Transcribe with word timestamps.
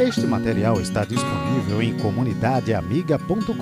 Este 0.00 0.26
material 0.26 0.80
está 0.80 1.04
disponível 1.04 1.82
em 1.82 1.94
comunidadeamiga.com.br. 1.98 3.54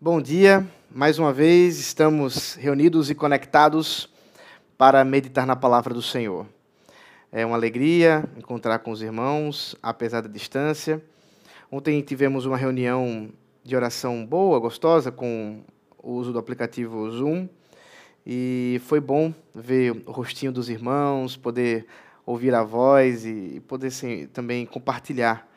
Bom 0.00 0.22
dia, 0.22 0.66
mais 0.90 1.18
uma 1.18 1.30
vez 1.30 1.78
estamos 1.78 2.54
reunidos 2.54 3.10
e 3.10 3.14
conectados 3.14 4.08
para 4.78 5.04
meditar 5.04 5.46
na 5.46 5.54
palavra 5.54 5.92
do 5.92 6.00
Senhor. 6.00 6.46
É 7.30 7.44
uma 7.44 7.56
alegria 7.56 8.24
encontrar 8.34 8.78
com 8.78 8.92
os 8.92 9.02
irmãos, 9.02 9.76
apesar 9.82 10.22
da 10.22 10.28
distância. 10.28 11.04
Ontem 11.70 12.00
tivemos 12.00 12.46
uma 12.46 12.56
reunião 12.56 13.28
de 13.62 13.76
oração 13.76 14.24
boa, 14.24 14.58
gostosa, 14.58 15.12
com 15.12 15.60
o 16.02 16.12
uso 16.12 16.32
do 16.32 16.38
aplicativo 16.38 17.10
Zoom. 17.10 17.46
E 18.26 18.80
foi 18.84 19.00
bom 19.00 19.32
ver 19.54 20.02
o 20.06 20.12
rostinho 20.12 20.52
dos 20.52 20.68
irmãos, 20.68 21.36
poder 21.36 21.86
ouvir 22.24 22.54
a 22.54 22.62
voz 22.62 23.24
e 23.24 23.62
poder 23.66 23.88
assim, 23.88 24.26
também 24.26 24.66
compartilhar 24.66 25.48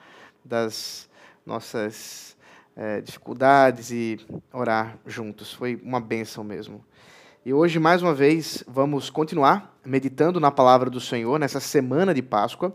das 0.43 1.09
nossas 1.45 2.35
é, 2.75 3.01
dificuldades 3.01 3.91
e 3.91 4.19
orar 4.51 4.97
juntos. 5.05 5.53
Foi 5.53 5.79
uma 5.83 5.99
bênção 5.99 6.43
mesmo. 6.43 6.83
E 7.45 7.53
hoje, 7.53 7.77
mais 7.77 8.01
uma 8.01 8.13
vez, 8.13 8.63
vamos 8.67 9.09
continuar 9.09 9.77
meditando 9.85 10.39
na 10.39 10.49
palavra 10.49 10.89
do 10.89 11.01
Senhor 11.01 11.37
nessa 11.37 11.59
semana 11.59 12.13
de 12.13 12.21
Páscoa, 12.21 12.73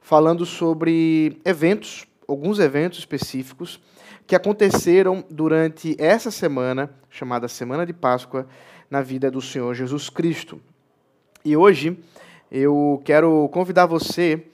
falando 0.00 0.44
sobre 0.44 1.40
eventos, 1.44 2.06
alguns 2.28 2.58
eventos 2.58 2.98
específicos 2.98 3.80
que 4.26 4.36
aconteceram 4.36 5.24
durante 5.30 5.96
essa 5.98 6.30
semana, 6.30 6.90
chamada 7.08 7.48
Semana 7.48 7.86
de 7.86 7.92
Páscoa, 7.92 8.46
na 8.92 9.00
vida 9.00 9.30
do 9.30 9.40
Senhor 9.40 9.72
Jesus 9.72 10.10
Cristo. 10.10 10.60
E 11.42 11.56
hoje 11.56 11.98
eu 12.50 13.00
quero 13.06 13.48
convidar 13.48 13.86
você 13.86 14.44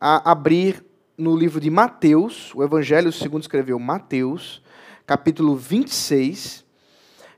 a 0.00 0.30
abrir 0.30 0.80
no 1.18 1.36
livro 1.36 1.60
de 1.60 1.68
Mateus, 1.70 2.54
o 2.54 2.62
Evangelho 2.62 3.10
segundo 3.10 3.42
escreveu 3.42 3.76
Mateus, 3.80 4.62
capítulo 5.04 5.56
26. 5.56 6.64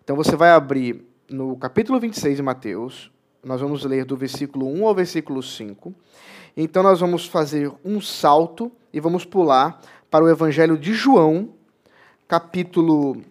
Então 0.05 0.15
você 0.15 0.37
vai 0.37 0.51
abrir 0.51 1.03
no 1.27 1.57
capítulo 1.57 1.99
26 1.99 2.37
de 2.37 2.43
Mateus, 2.43 3.11
nós 3.43 3.63
vamos 3.63 3.83
ler 3.87 4.05
do 4.05 4.15
versículo 4.15 4.67
1 4.67 4.87
ao 4.87 4.95
versículo 4.95 5.43
5. 5.43 5.95
Então 6.55 6.83
nós 6.83 7.01
vamos 7.01 7.25
fazer 7.25 7.73
um 7.83 7.99
salto 7.99 8.71
e 8.93 9.01
vamos 9.01 9.25
pular 9.25 9.81
para 10.11 10.23
o 10.23 10.29
Evangelho 10.29 10.77
de 10.77 10.93
João, 10.93 11.55
capítulo 12.29 13.23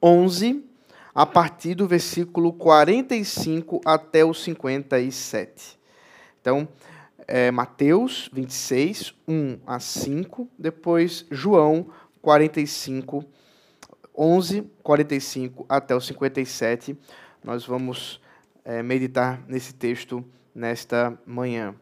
11, 0.00 0.70
a 1.14 1.26
partir 1.26 1.74
do 1.74 1.86
versículo 1.86 2.52
45 2.52 3.80
até 3.84 4.24
o 4.24 4.32
57. 4.32 5.78
Então, 6.40 6.66
é, 7.28 7.50
Mateus 7.50 8.30
26, 8.32 9.14
1 9.28 9.58
a 9.66 9.78
5, 9.78 10.48
depois 10.58 11.26
João 11.30 11.86
45, 12.20 13.24
11, 14.16 14.70
45 14.82 15.66
até 15.68 15.94
o 15.94 16.00
57. 16.00 16.96
Nós 17.44 17.64
vamos 17.66 18.20
é, 18.64 18.82
meditar 18.82 19.42
nesse 19.46 19.74
texto 19.74 20.24
nesta 20.54 21.18
manhã. 21.26 21.74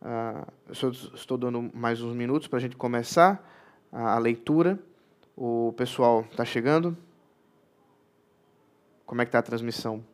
Ah, 0.00 0.46
eu 0.68 0.90
estou 0.90 1.36
dando 1.36 1.70
mais 1.74 2.00
uns 2.02 2.14
minutos 2.14 2.46
para 2.46 2.58
a 2.58 2.60
gente 2.60 2.76
começar 2.76 3.44
a, 3.90 4.14
a 4.14 4.18
leitura. 4.18 4.78
O 5.36 5.72
pessoal 5.76 6.26
está 6.30 6.44
chegando? 6.44 6.96
Como 9.08 9.22
é 9.22 9.24
que 9.24 9.30
está 9.30 9.38
a 9.38 9.42
transmissão. 9.42 10.04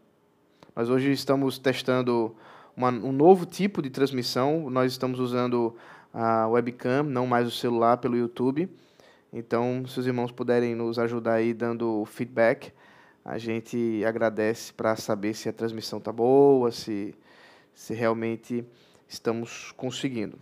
Nós 0.74 0.88
hoje 0.88 1.10
estamos 1.10 1.58
testando 1.58 2.32
uma, 2.76 2.90
um 2.90 3.10
novo 3.10 3.44
tipo 3.44 3.82
de 3.82 3.90
transmissão. 3.90 4.70
Nós 4.70 4.92
estamos 4.92 5.18
usando 5.18 5.74
a 6.12 6.46
webcam, 6.46 7.02
não 7.02 7.26
mais 7.26 7.48
o 7.48 7.50
celular, 7.50 7.96
pelo 7.96 8.16
YouTube. 8.16 8.70
Então, 9.33 9.84
se 9.84 9.98
os 9.98 10.06
irmãos 10.06 10.30
puderem 10.30 10.77
nos 10.77 10.96
ajudar 10.96 11.34
aí 11.34 11.52
dando 11.52 12.04
feedback, 12.04 12.72
a 13.24 13.36
gente 13.36 14.04
agradece 14.06 14.72
para 14.72 14.94
saber 14.94 15.34
se 15.34 15.48
a 15.48 15.52
transmissão 15.52 15.98
está 15.98 16.12
boa, 16.12 16.70
se, 16.70 17.16
se 17.74 17.94
realmente 17.94 18.64
estamos 19.08 19.72
conseguindo. 19.72 20.38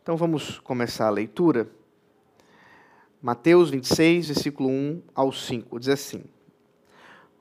Então, 0.00 0.16
vamos 0.16 0.60
começar 0.60 1.08
a 1.08 1.10
leitura. 1.10 1.68
Mateus 3.20 3.70
26, 3.70 4.28
versículo 4.28 4.68
1 4.68 5.02
ao 5.12 5.32
5, 5.32 5.80
diz 5.80 5.88
assim: 5.88 6.22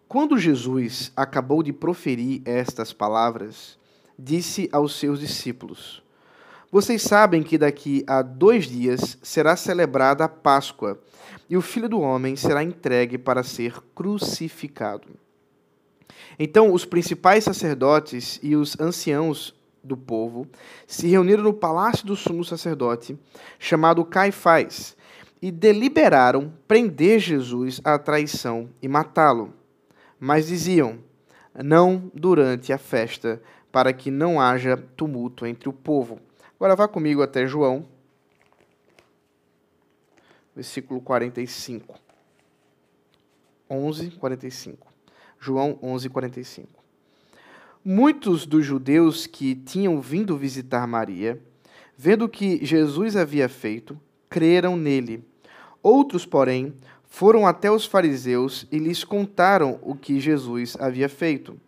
Quando 0.08 0.36
Jesus 0.36 1.12
acabou 1.16 1.62
de 1.62 1.72
proferir 1.72 2.42
estas 2.46 2.92
palavras, 2.92 3.78
disse 4.18 4.68
aos 4.72 4.96
seus 4.96 5.20
discípulos: 5.20 6.02
Vocês 6.72 7.04
sabem 7.04 7.44
que 7.44 7.60
daqui 7.60 8.04
a 8.08 8.24
dois 8.24 8.66
dias 8.66 9.20
será 9.22 9.56
celebrada 9.56 10.24
a 10.24 10.30
Páscoa 10.30 11.00
e 11.48 11.56
o 11.56 11.62
filho 11.62 11.88
do 11.88 12.02
homem 12.02 12.36
será 12.36 12.64
entregue 12.64 13.20
para 13.20 13.44
ser 13.44 13.80
crucificado. 13.94 15.10
Então 16.40 16.74
os 16.74 16.86
principais 16.86 17.44
sacerdotes 17.44 18.40
e 18.42 18.56
os 18.56 18.80
anciãos 18.80 19.54
do 19.84 19.96
povo 19.96 20.48
se 20.88 21.08
reuniram 21.08 21.44
no 21.44 21.54
palácio 21.54 22.06
do 22.06 22.16
sumo 22.16 22.44
sacerdote, 22.44 23.16
chamado 23.60 24.04
Caifás 24.04 24.97
e 25.42 25.52
deliberaram 25.52 26.54
prender 26.68 27.20
Jesus 27.20 27.80
à 27.84 27.98
traição 27.98 28.70
e 28.82 28.88
matá-lo. 28.88 29.54
Mas 30.20 30.48
diziam: 30.48 31.00
não 31.64 32.12
durante 32.14 32.72
a 32.74 32.78
festa, 32.78 33.42
para 33.72 33.94
que 33.94 34.10
não 34.10 34.40
haja 34.40 34.78
tumulto 34.78 35.46
entre 35.46 35.70
o 35.70 35.74
povo. 35.74 36.20
Agora 36.56 36.76
vá 36.76 36.88
comigo 36.88 37.22
até 37.22 37.46
João, 37.46 37.86
versículo 40.56 41.00
45. 41.02 42.00
11, 43.70 44.12
45. 44.12 44.88
João 45.40 45.78
11, 45.84 46.10
45. 46.10 46.84
Muitos 47.84 48.46
dos 48.46 48.66
judeus 48.66 49.28
que 49.28 49.56
tinham 49.56 50.02
vindo 50.02 50.38
visitar 50.38 50.88
Maria, 50.88 51.42
vendo 51.96 52.26
o 52.26 52.30
que 52.30 52.66
Jesus 52.66 53.16
havia 53.16 53.48
feito, 53.48 54.00
creram 54.30 54.76
nele. 54.76 55.24
Outros, 55.82 56.26
porém, 56.26 56.74
foram 57.06 57.48
até 57.48 57.72
os 57.72 57.86
fariseus 57.86 58.68
e 58.72 58.78
lhes 58.78 59.04
contaram 59.04 59.80
o 59.82 59.96
que 59.96 60.20
Jesus 60.20 60.76
havia 60.80 61.10
feito. 61.10 61.60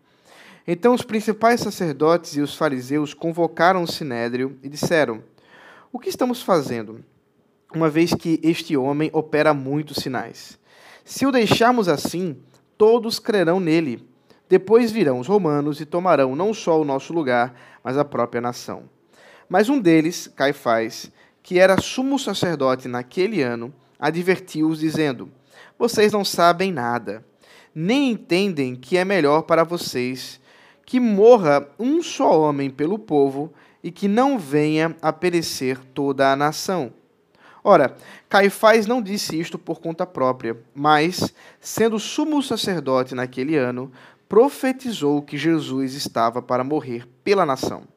Então 0.67 0.93
os 0.93 1.01
principais 1.01 1.61
sacerdotes 1.61 2.35
e 2.35 2.41
os 2.41 2.55
fariseus 2.55 3.13
convocaram 3.13 3.81
o 3.81 3.87
sinédrio 3.87 4.57
e 4.61 4.69
disseram: 4.69 5.23
O 5.91 5.97
que 5.97 6.09
estamos 6.09 6.41
fazendo? 6.41 7.03
Uma 7.73 7.89
vez 7.89 8.13
que 8.13 8.39
este 8.43 8.77
homem 8.77 9.09
opera 9.13 9.53
muitos 9.53 9.97
sinais. 9.97 10.59
Se 11.03 11.25
o 11.25 11.31
deixarmos 11.31 11.87
assim, 11.87 12.37
todos 12.77 13.17
crerão 13.17 13.59
nele. 13.59 14.07
Depois 14.47 14.91
virão 14.91 15.19
os 15.19 15.27
romanos 15.27 15.81
e 15.81 15.85
tomarão 15.85 16.35
não 16.35 16.53
só 16.53 16.79
o 16.79 16.85
nosso 16.85 17.13
lugar, 17.13 17.53
mas 17.83 17.97
a 17.97 18.05
própria 18.05 18.41
nação. 18.41 18.83
Mas 19.47 19.69
um 19.69 19.79
deles, 19.79 20.31
Caifás, 20.35 21.11
que 21.49 21.57
era 21.57 21.81
sumo 21.81 22.19
sacerdote 22.19 22.87
naquele 22.87 23.41
ano, 23.41 23.73
advertiu-os, 23.99 24.77
dizendo: 24.77 25.31
Vocês 25.79 26.13
não 26.13 26.23
sabem 26.23 26.71
nada, 26.71 27.25
nem 27.73 28.11
entendem 28.11 28.75
que 28.75 28.95
é 28.95 29.03
melhor 29.03 29.41
para 29.41 29.63
vocês 29.63 30.39
que 30.85 30.99
morra 30.99 31.67
um 31.79 32.03
só 32.03 32.39
homem 32.39 32.69
pelo 32.69 32.99
povo 32.99 33.51
e 33.83 33.89
que 33.89 34.07
não 34.07 34.37
venha 34.37 34.95
a 35.01 35.11
perecer 35.11 35.79
toda 35.91 36.31
a 36.31 36.35
nação. 36.35 36.93
Ora, 37.63 37.95
Caifás 38.29 38.85
não 38.85 39.01
disse 39.01 39.39
isto 39.39 39.57
por 39.57 39.79
conta 39.79 40.05
própria, 40.05 40.55
mas, 40.75 41.33
sendo 41.59 41.97
sumo 41.97 42.43
sacerdote 42.43 43.15
naquele 43.15 43.55
ano, 43.55 43.91
profetizou 44.27 45.23
que 45.23 45.35
Jesus 45.35 45.95
estava 45.95 46.43
para 46.43 46.63
morrer 46.63 47.07
pela 47.23 47.43
nação 47.43 47.87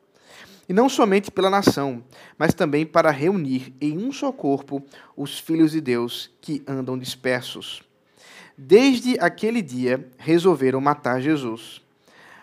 e 0.72 0.74
não 0.74 0.88
somente 0.88 1.30
pela 1.30 1.50
nação, 1.50 2.02
mas 2.38 2.54
também 2.54 2.86
para 2.86 3.10
reunir 3.10 3.74
em 3.78 3.98
um 3.98 4.10
só 4.10 4.32
corpo 4.32 4.82
os 5.14 5.38
filhos 5.38 5.72
de 5.72 5.82
Deus 5.82 6.30
que 6.40 6.62
andam 6.66 6.98
dispersos. 6.98 7.82
Desde 8.56 9.20
aquele 9.20 9.60
dia, 9.60 10.08
resolveram 10.16 10.80
matar 10.80 11.20
Jesus. 11.20 11.82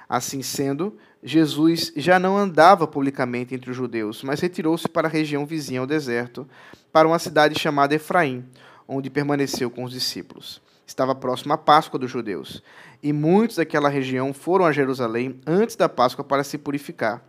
Assim 0.07 0.43
sendo, 0.43 0.95
Jesus 1.23 1.91
já 1.95 2.19
não 2.19 2.37
andava 2.37 2.85
publicamente 2.85 3.55
entre 3.55 3.71
os 3.71 3.75
judeus, 3.75 4.21
mas 4.21 4.39
retirou-se 4.39 4.87
para 4.87 5.07
a 5.07 5.11
região 5.11 5.43
vizinha 5.43 5.79
ao 5.79 5.87
deserto, 5.87 6.47
para 6.93 7.07
uma 7.07 7.17
cidade 7.17 7.59
chamada 7.59 7.95
Efraim, 7.95 8.45
onde 8.87 9.09
permaneceu 9.09 9.71
com 9.71 9.83
os 9.83 9.91
discípulos. 9.91 10.61
Estava 10.85 11.15
próximo 11.15 11.53
à 11.53 11.57
Páscoa 11.57 11.99
dos 11.99 12.11
judeus, 12.11 12.61
e 13.01 13.11
muitos 13.11 13.55
daquela 13.55 13.89
região 13.89 14.35
foram 14.35 14.67
a 14.67 14.71
Jerusalém 14.71 15.41
antes 15.47 15.75
da 15.75 15.89
Páscoa 15.89 16.23
para 16.23 16.43
se 16.43 16.59
purificar. 16.59 17.27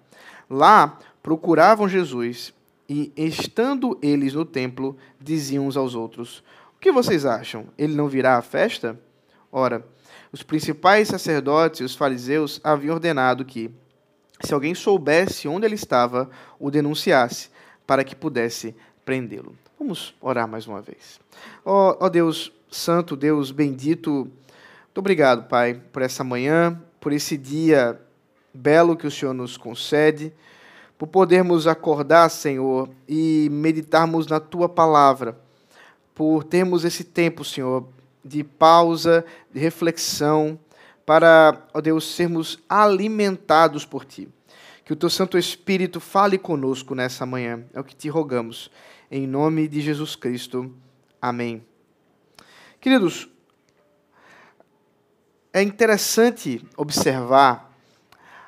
Lá 0.51 0.99
procuravam 1.23 1.89
Jesus 1.89 2.53
e, 2.89 3.13
estando 3.17 3.97
eles 4.03 4.35
no 4.35 4.45
templo, 4.45 4.97
diziam 5.21 5.69
uns 5.69 5.77
aos 5.77 5.95
outros: 5.95 6.43
O 6.77 6.81
que 6.81 6.91
vocês 6.91 7.25
acham? 7.25 7.67
Ele 7.79 7.95
não 7.95 8.09
virá 8.09 8.37
à 8.37 8.43
festa? 8.43 8.99
Ora, 9.53 9.87
os 10.33 10.43
principais 10.43 11.07
sacerdotes 11.07 11.81
e 11.81 11.85
os 11.85 11.95
fariseus 11.95 12.61
haviam 12.65 12.95
ordenado 12.95 13.45
que, 13.45 13.71
se 14.41 14.53
alguém 14.53 14.75
soubesse 14.75 15.47
onde 15.47 15.67
ele 15.67 15.77
estava, 15.77 16.29
o 16.59 16.69
denunciasse, 16.69 17.49
para 17.87 18.03
que 18.03 18.17
pudesse 18.17 18.75
prendê-lo. 19.05 19.57
Vamos 19.79 20.15
orar 20.21 20.49
mais 20.49 20.67
uma 20.67 20.81
vez. 20.81 21.21
Ó 21.65 21.93
oh, 21.93 22.05
oh 22.05 22.11
Deus 22.11 22.53
Santo, 22.71 23.17
Deus 23.17 23.51
bendito, 23.51 24.11
muito 24.11 24.99
obrigado, 24.99 25.49
Pai, 25.49 25.75
por 25.93 26.03
essa 26.03 26.25
manhã, 26.25 26.81
por 27.01 27.13
esse 27.13 27.37
dia 27.37 28.01
belo 28.53 28.97
que 28.97 29.07
o 29.07 29.11
Senhor 29.11 29.35
nos 29.35 29.57
concede, 29.57 30.33
por 30.99 31.07
podermos 31.07 31.67
acordar, 31.67 32.29
Senhor, 32.29 32.91
e 33.09 33.49
meditarmos 33.51 34.27
na 34.27 34.39
Tua 34.39 34.69
palavra, 34.69 35.41
por 36.15 36.45
termos 36.45 36.85
esse 36.85 37.05
tempo, 37.05 37.45
Senhor, 37.45 37.89
de 38.25 38.45
pausa, 38.45 39.25
de 39.51 39.59
reflexão, 39.59 40.59
para, 41.07 41.67
ó 41.73 41.81
Deus, 41.81 42.15
sermos 42.15 42.59
alimentados 42.69 43.87
por 43.87 44.05
Ti. 44.05 44.29
Que 44.85 44.93
o 44.93 44.97
Teu 44.97 45.09
Santo 45.09 45.39
Espírito 45.39 46.01
fale 46.01 46.37
conosco 46.37 46.95
nessa 46.95 47.25
manhã. 47.25 47.65
É 47.73 47.81
o 47.81 47.85
que 47.85 47.95
te 47.95 48.09
rogamos. 48.09 48.71
Em 49.11 49.27
nome 49.27 49.69
de 49.69 49.81
Jesus 49.81 50.15
Cristo. 50.15 50.75
Amém. 51.23 51.65
Queridos, 52.81 53.29
é 55.53 55.63
interessante 55.63 56.65
observar 56.77 57.70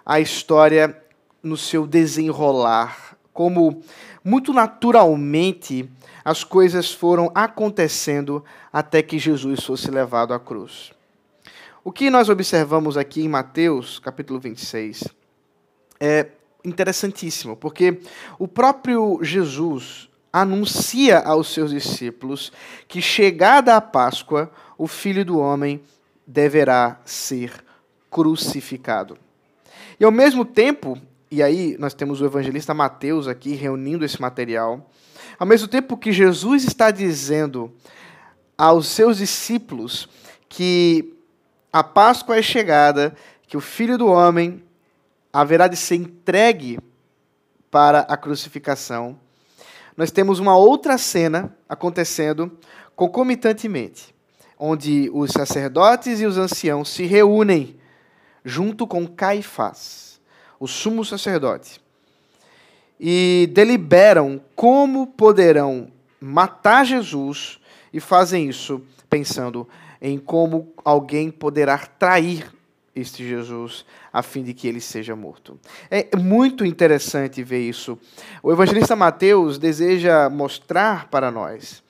a 0.04 0.20
história 0.20 0.96
no 1.42 1.56
seu 1.56 1.86
desenrolar, 1.86 3.16
como 3.32 3.82
muito 4.24 4.52
naturalmente 4.52 5.88
as 6.24 6.44
coisas 6.44 6.92
foram 6.92 7.30
acontecendo 7.34 8.44
até 8.72 9.02
que 9.02 9.18
Jesus 9.18 9.64
fosse 9.64 9.90
levado 9.90 10.32
à 10.32 10.38
cruz. 10.38 10.92
O 11.84 11.90
que 11.90 12.10
nós 12.10 12.28
observamos 12.28 12.96
aqui 12.96 13.22
em 13.22 13.28
Mateus, 13.28 13.98
capítulo 13.98 14.38
26, 14.38 15.08
é 15.98 16.28
interessantíssimo, 16.64 17.56
porque 17.56 18.00
o 18.38 18.46
próprio 18.46 19.18
Jesus 19.22 20.08
anuncia 20.32 21.18
aos 21.18 21.52
seus 21.52 21.72
discípulos 21.72 22.52
que, 22.86 23.02
chegada 23.02 23.76
a 23.76 23.80
Páscoa, 23.80 24.50
o 24.78 24.86
filho 24.86 25.24
do 25.24 25.38
homem 25.38 25.82
deverá 26.26 27.00
ser 27.04 27.52
crucificado. 28.08 29.18
E 30.02 30.04
ao 30.04 30.10
mesmo 30.10 30.44
tempo, 30.44 31.00
e 31.30 31.40
aí 31.40 31.76
nós 31.78 31.94
temos 31.94 32.20
o 32.20 32.24
evangelista 32.24 32.74
Mateus 32.74 33.28
aqui 33.28 33.54
reunindo 33.54 34.04
esse 34.04 34.20
material, 34.20 34.90
ao 35.38 35.46
mesmo 35.46 35.68
tempo 35.68 35.96
que 35.96 36.10
Jesus 36.10 36.64
está 36.64 36.90
dizendo 36.90 37.72
aos 38.58 38.88
seus 38.88 39.18
discípulos 39.18 40.08
que 40.48 41.14
a 41.72 41.84
Páscoa 41.84 42.36
é 42.36 42.42
chegada, 42.42 43.14
que 43.46 43.56
o 43.56 43.60
Filho 43.60 43.96
do 43.96 44.08
Homem 44.08 44.64
haverá 45.32 45.68
de 45.68 45.76
ser 45.76 45.94
entregue 45.94 46.80
para 47.70 48.00
a 48.00 48.16
crucificação. 48.16 49.16
Nós 49.96 50.10
temos 50.10 50.40
uma 50.40 50.56
outra 50.56 50.98
cena 50.98 51.56
acontecendo 51.68 52.50
concomitantemente, 52.96 54.12
onde 54.58 55.08
os 55.14 55.30
sacerdotes 55.30 56.20
e 56.20 56.26
os 56.26 56.38
anciãos 56.38 56.88
se 56.88 57.04
reúnem 57.04 57.80
junto 58.44 58.86
com 58.86 59.06
Caifás, 59.06 60.20
o 60.58 60.66
sumo 60.66 61.04
sacerdote, 61.04 61.80
e 62.98 63.50
deliberam 63.52 64.40
como 64.54 65.06
poderão 65.06 65.90
matar 66.20 66.84
Jesus 66.84 67.58
e 67.92 67.98
fazem 67.98 68.48
isso 68.48 68.80
pensando 69.10 69.68
em 70.00 70.18
como 70.18 70.72
alguém 70.84 71.30
poderá 71.30 71.78
trair 71.78 72.50
este 72.94 73.26
Jesus 73.26 73.84
a 74.12 74.22
fim 74.22 74.42
de 74.42 74.52
que 74.52 74.68
ele 74.68 74.80
seja 74.80 75.16
morto. 75.16 75.58
É 75.90 76.14
muito 76.16 76.64
interessante 76.64 77.42
ver 77.42 77.60
isso. 77.60 77.98
O 78.42 78.52
evangelista 78.52 78.94
Mateus 78.94 79.58
deseja 79.58 80.28
mostrar 80.28 81.08
para 81.08 81.30
nós 81.30 81.82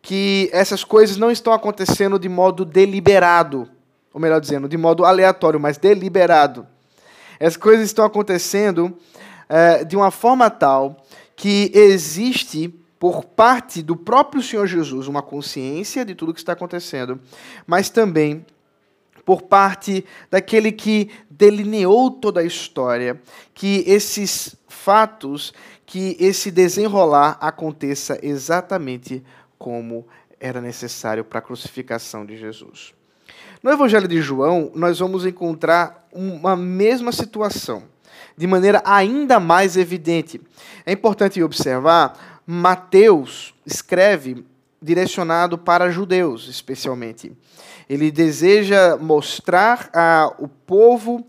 que 0.00 0.48
essas 0.52 0.84
coisas 0.84 1.16
não 1.16 1.30
estão 1.30 1.52
acontecendo 1.52 2.18
de 2.18 2.28
modo 2.28 2.64
deliberado, 2.64 3.68
ou 4.12 4.20
melhor 4.20 4.40
dizendo, 4.40 4.68
de 4.68 4.76
modo 4.76 5.04
aleatório, 5.04 5.60
mas 5.60 5.78
deliberado. 5.78 6.66
Essas 7.38 7.56
coisas 7.56 7.86
estão 7.86 8.04
acontecendo 8.04 8.96
é, 9.48 9.84
de 9.84 9.96
uma 9.96 10.10
forma 10.10 10.50
tal 10.50 10.96
que 11.36 11.70
existe 11.74 12.68
por 12.98 13.24
parte 13.24 13.80
do 13.80 13.94
próprio 13.94 14.42
Senhor 14.42 14.66
Jesus, 14.66 15.06
uma 15.06 15.22
consciência 15.22 16.04
de 16.04 16.14
tudo 16.14 16.34
que 16.34 16.40
está 16.40 16.52
acontecendo, 16.52 17.20
mas 17.66 17.88
também 17.88 18.44
por 19.24 19.42
parte 19.42 20.04
daquele 20.30 20.72
que 20.72 21.10
delineou 21.30 22.10
toda 22.10 22.40
a 22.40 22.44
história, 22.44 23.20
que 23.54 23.84
esses 23.86 24.56
fatos, 24.66 25.52
que 25.84 26.16
esse 26.18 26.50
desenrolar 26.50 27.36
aconteça 27.40 28.18
exatamente 28.22 29.22
como 29.58 30.06
era 30.40 30.60
necessário 30.60 31.24
para 31.24 31.40
a 31.40 31.42
crucificação 31.42 32.24
de 32.24 32.36
Jesus. 32.36 32.94
No 33.62 33.72
Evangelho 33.72 34.06
de 34.06 34.22
João, 34.22 34.70
nós 34.74 35.00
vamos 35.00 35.26
encontrar 35.26 36.06
uma 36.12 36.54
mesma 36.54 37.10
situação, 37.10 37.82
de 38.36 38.46
maneira 38.46 38.80
ainda 38.84 39.40
mais 39.40 39.76
evidente. 39.76 40.40
É 40.86 40.92
importante 40.92 41.42
observar 41.42 42.40
Mateus 42.46 43.52
escreve 43.66 44.44
direcionado 44.80 45.58
para 45.58 45.90
judeus, 45.90 46.48
especialmente. 46.48 47.32
Ele 47.90 48.12
deseja 48.12 48.96
mostrar 48.96 49.90
ao 49.92 50.48
povo 50.64 51.26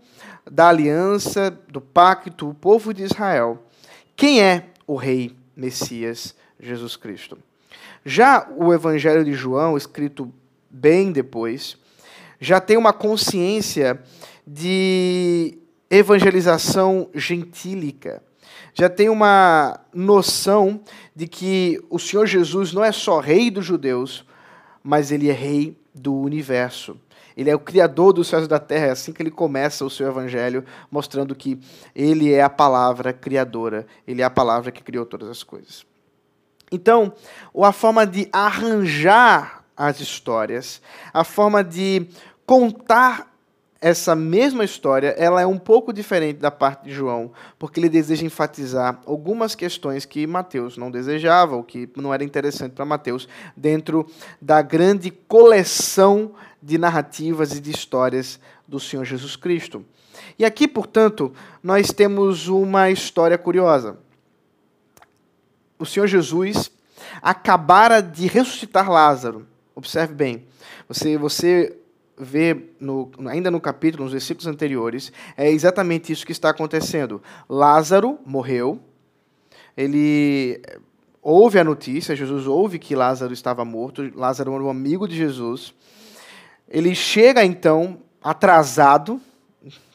da 0.48 0.68
aliança, 0.68 1.50
do 1.68 1.80
pacto, 1.80 2.48
o 2.48 2.54
povo 2.54 2.94
de 2.94 3.02
Israel, 3.02 3.60
quem 4.14 4.40
é 4.40 4.66
o 4.86 4.94
rei 4.94 5.36
Messias 5.56 6.34
Jesus 6.60 6.96
Cristo. 6.96 7.36
Já 8.04 8.48
o 8.56 8.72
Evangelho 8.72 9.24
de 9.24 9.32
João, 9.32 9.76
escrito 9.76 10.32
bem 10.70 11.10
depois, 11.10 11.76
já 12.40 12.60
tem 12.60 12.76
uma 12.76 12.92
consciência 12.92 14.02
de 14.46 15.58
evangelização 15.90 17.08
gentílica 17.14 18.22
já 18.74 18.88
tem 18.88 19.08
uma 19.08 19.80
noção 19.92 20.80
de 21.14 21.26
que 21.26 21.82
o 21.90 21.98
Senhor 21.98 22.26
Jesus 22.26 22.72
não 22.72 22.84
é 22.84 22.92
só 22.92 23.20
rei 23.20 23.50
dos 23.50 23.64
judeus, 23.64 24.24
mas 24.82 25.10
ele 25.10 25.28
é 25.28 25.32
rei 25.32 25.76
do 25.94 26.14
universo. 26.14 26.96
Ele 27.36 27.50
é 27.50 27.54
o 27.54 27.58
criador 27.58 28.12
dos 28.12 28.28
céus 28.28 28.44
e 28.44 28.48
da 28.48 28.58
terra, 28.58 28.86
é 28.86 28.90
assim 28.90 29.12
que 29.12 29.22
ele 29.22 29.30
começa 29.30 29.84
o 29.84 29.90
seu 29.90 30.08
evangelho, 30.08 30.64
mostrando 30.90 31.34
que 31.34 31.58
ele 31.94 32.32
é 32.32 32.42
a 32.42 32.50
palavra 32.50 33.12
criadora, 33.12 33.86
ele 34.06 34.20
é 34.20 34.24
a 34.24 34.30
palavra 34.30 34.70
que 34.70 34.82
criou 34.82 35.06
todas 35.06 35.28
as 35.28 35.42
coisas. 35.42 35.86
Então, 36.72 37.12
a 37.62 37.72
forma 37.72 38.06
de 38.06 38.28
arranjar 38.32 39.59
as 39.80 39.98
histórias, 39.98 40.82
a 41.10 41.24
forma 41.24 41.64
de 41.64 42.06
contar 42.44 43.34
essa 43.80 44.14
mesma 44.14 44.62
história 44.62 45.14
ela 45.16 45.40
é 45.40 45.46
um 45.46 45.56
pouco 45.56 45.90
diferente 45.90 46.36
da 46.38 46.50
parte 46.50 46.84
de 46.84 46.92
João, 46.92 47.32
porque 47.58 47.80
ele 47.80 47.88
deseja 47.88 48.26
enfatizar 48.26 49.00
algumas 49.06 49.54
questões 49.54 50.04
que 50.04 50.26
Mateus 50.26 50.76
não 50.76 50.90
desejava, 50.90 51.56
ou 51.56 51.64
que 51.64 51.88
não 51.96 52.12
era 52.12 52.22
interessante 52.22 52.72
para 52.72 52.84
Mateus, 52.84 53.26
dentro 53.56 54.06
da 54.38 54.60
grande 54.60 55.10
coleção 55.10 56.32
de 56.62 56.76
narrativas 56.76 57.52
e 57.52 57.60
de 57.60 57.70
histórias 57.70 58.38
do 58.68 58.78
Senhor 58.78 59.06
Jesus 59.06 59.34
Cristo. 59.34 59.82
E 60.38 60.44
aqui, 60.44 60.68
portanto, 60.68 61.32
nós 61.62 61.88
temos 61.90 62.48
uma 62.48 62.90
história 62.90 63.38
curiosa. 63.38 63.96
O 65.78 65.86
Senhor 65.86 66.06
Jesus 66.06 66.70
acabara 67.22 68.02
de 68.02 68.26
ressuscitar 68.26 68.90
Lázaro. 68.90 69.48
Observe 69.80 70.12
bem. 70.12 70.44
Você, 70.86 71.16
você 71.16 71.74
vê 72.18 72.66
no, 72.78 73.10
ainda 73.26 73.50
no 73.50 73.58
capítulo, 73.58 74.04
nos 74.04 74.12
versículos 74.12 74.46
anteriores, 74.46 75.10
é 75.38 75.50
exatamente 75.50 76.12
isso 76.12 76.26
que 76.26 76.32
está 76.32 76.50
acontecendo. 76.50 77.22
Lázaro 77.48 78.18
morreu, 78.26 78.78
ele 79.74 80.60
ouve 81.22 81.58
a 81.58 81.64
notícia, 81.64 82.14
Jesus 82.14 82.46
ouve 82.46 82.78
que 82.78 82.94
Lázaro 82.94 83.32
estava 83.32 83.64
morto, 83.64 84.12
Lázaro 84.14 84.52
era 84.52 84.62
um 84.62 84.68
amigo 84.68 85.08
de 85.08 85.16
Jesus. 85.16 85.72
Ele 86.68 86.94
chega 86.94 87.42
então 87.42 88.02
atrasado, 88.22 89.18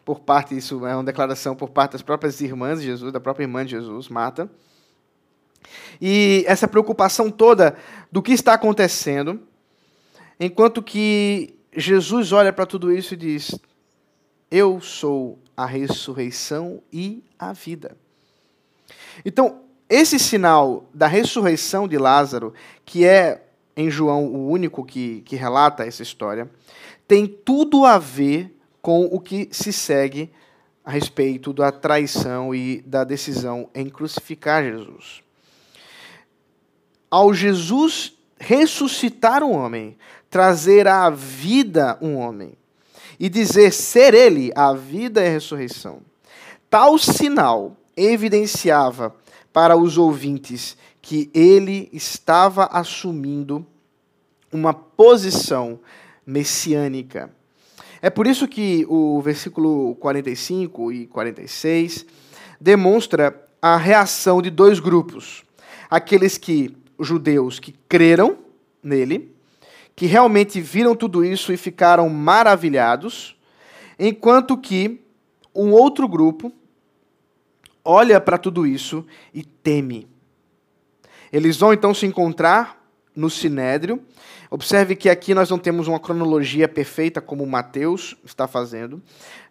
por 0.04 0.20
parte, 0.20 0.58
isso 0.58 0.84
é 0.88 0.96
uma 0.96 1.04
declaração 1.04 1.56
por 1.56 1.70
parte 1.70 1.92
das 1.92 2.02
próprias 2.02 2.42
irmãs 2.42 2.80
de 2.80 2.88
Jesus, 2.88 3.14
da 3.14 3.20
própria 3.20 3.44
irmã 3.44 3.64
de 3.64 3.72
Jesus, 3.72 4.10
Marta. 4.10 4.50
E 6.02 6.44
essa 6.48 6.68
preocupação 6.68 7.30
toda 7.30 7.76
do 8.12 8.22
que 8.22 8.32
está 8.32 8.54
acontecendo, 8.54 9.40
enquanto 10.40 10.82
que 10.82 11.56
Jesus 11.76 12.32
olha 12.32 12.54
para 12.54 12.66
tudo 12.66 12.92
isso 12.92 13.14
e 13.14 13.18
diz: 13.18 13.60
Eu 14.50 14.80
sou 14.82 15.40
a 15.56 15.66
ressurreição 15.66 16.82
e 16.92 17.24
a 17.38 17.54
vida. 17.54 17.98
Então, 19.24 19.62
esse 19.90 20.18
sinal 20.18 20.90
da 20.94 21.08
ressurreição 21.08 21.88
de 21.88 21.98
Lázaro, 21.98 22.54
que 22.84 23.06
é 23.06 23.44
em 23.76 23.90
João 23.90 24.26
o 24.26 24.50
único 24.50 24.84
que, 24.84 25.22
que 25.22 25.36
relata 25.36 25.86
essa 25.86 26.02
história, 26.02 26.50
tem 27.08 27.28
tudo 27.28 27.86
a 27.86 27.98
ver 27.98 28.58
com 28.82 29.06
o 29.06 29.20
que 29.20 29.50
se 29.52 29.72
segue 29.74 30.32
a 30.84 30.92
respeito 30.92 31.52
da 31.52 31.72
traição 31.72 32.54
e 32.54 32.82
da 32.82 33.04
decisão 33.04 33.70
em 33.74 33.90
crucificar 33.90 34.64
Jesus. 34.64 35.24
Ao 37.10 37.34
Jesus 37.34 38.15
ressuscitar 38.46 39.44
um 39.44 39.54
homem, 39.54 39.98
trazer 40.30 40.88
à 40.88 41.10
vida 41.10 41.98
um 42.00 42.16
homem 42.18 42.54
e 43.20 43.28
dizer 43.28 43.72
ser 43.72 44.14
ele 44.14 44.52
a 44.56 44.74
vida 44.74 45.24
e 45.24 45.28
a 45.28 45.32
ressurreição, 45.32 46.02
tal 46.70 46.98
sinal 46.98 47.76
evidenciava 47.98 49.16
para 49.52 49.76
os 49.76 49.98
ouvintes 49.98 50.78
que 51.02 51.30
ele 51.34 51.90
estava 51.92 52.66
assumindo 52.66 53.66
uma 54.52 54.74
posição 54.74 55.80
messiânica. 56.26 57.32
É 58.02 58.10
por 58.10 58.28
isso 58.28 58.48
que 58.48 58.86
o 58.88 59.22
versículo 59.22 59.96
45 59.96 60.92
e 60.92 61.08
46 61.08 62.06
demonstra 62.62 63.44
a 63.62 63.78
reação 63.78 64.42
de 64.42 64.52
dois 64.52 64.80
grupos. 64.80 65.44
Aqueles 65.90 66.38
que, 66.38 66.76
judeus, 67.00 67.60
que 67.60 67.74
creram 67.88 68.38
nele, 68.82 69.34
que 69.96 70.06
realmente 70.06 70.60
viram 70.60 70.96
tudo 70.96 71.24
isso 71.24 71.54
e 71.54 71.58
ficaram 71.58 72.10
maravilhados, 72.10 73.36
enquanto 73.98 74.58
que 74.58 75.02
um 75.54 75.72
outro 75.72 76.08
grupo 76.08 76.52
olha 77.84 78.20
para 78.20 78.38
tudo 78.38 78.66
isso 78.66 79.06
e 79.34 79.44
teme. 79.44 80.08
Eles 81.32 81.58
vão 81.58 81.72
então 81.72 81.94
se 81.94 82.06
encontrar 82.06 82.84
no 83.16 83.30
Sinédrio. 83.30 84.02
Observe 84.50 84.96
que 84.96 85.10
aqui 85.10 85.34
nós 85.34 85.50
não 85.50 85.58
temos 85.58 85.88
uma 85.88 86.00
cronologia 86.00 86.68
perfeita 86.68 87.22
como 87.22 87.46
Mateus 87.46 88.16
está 88.24 88.48
fazendo. 88.48 89.02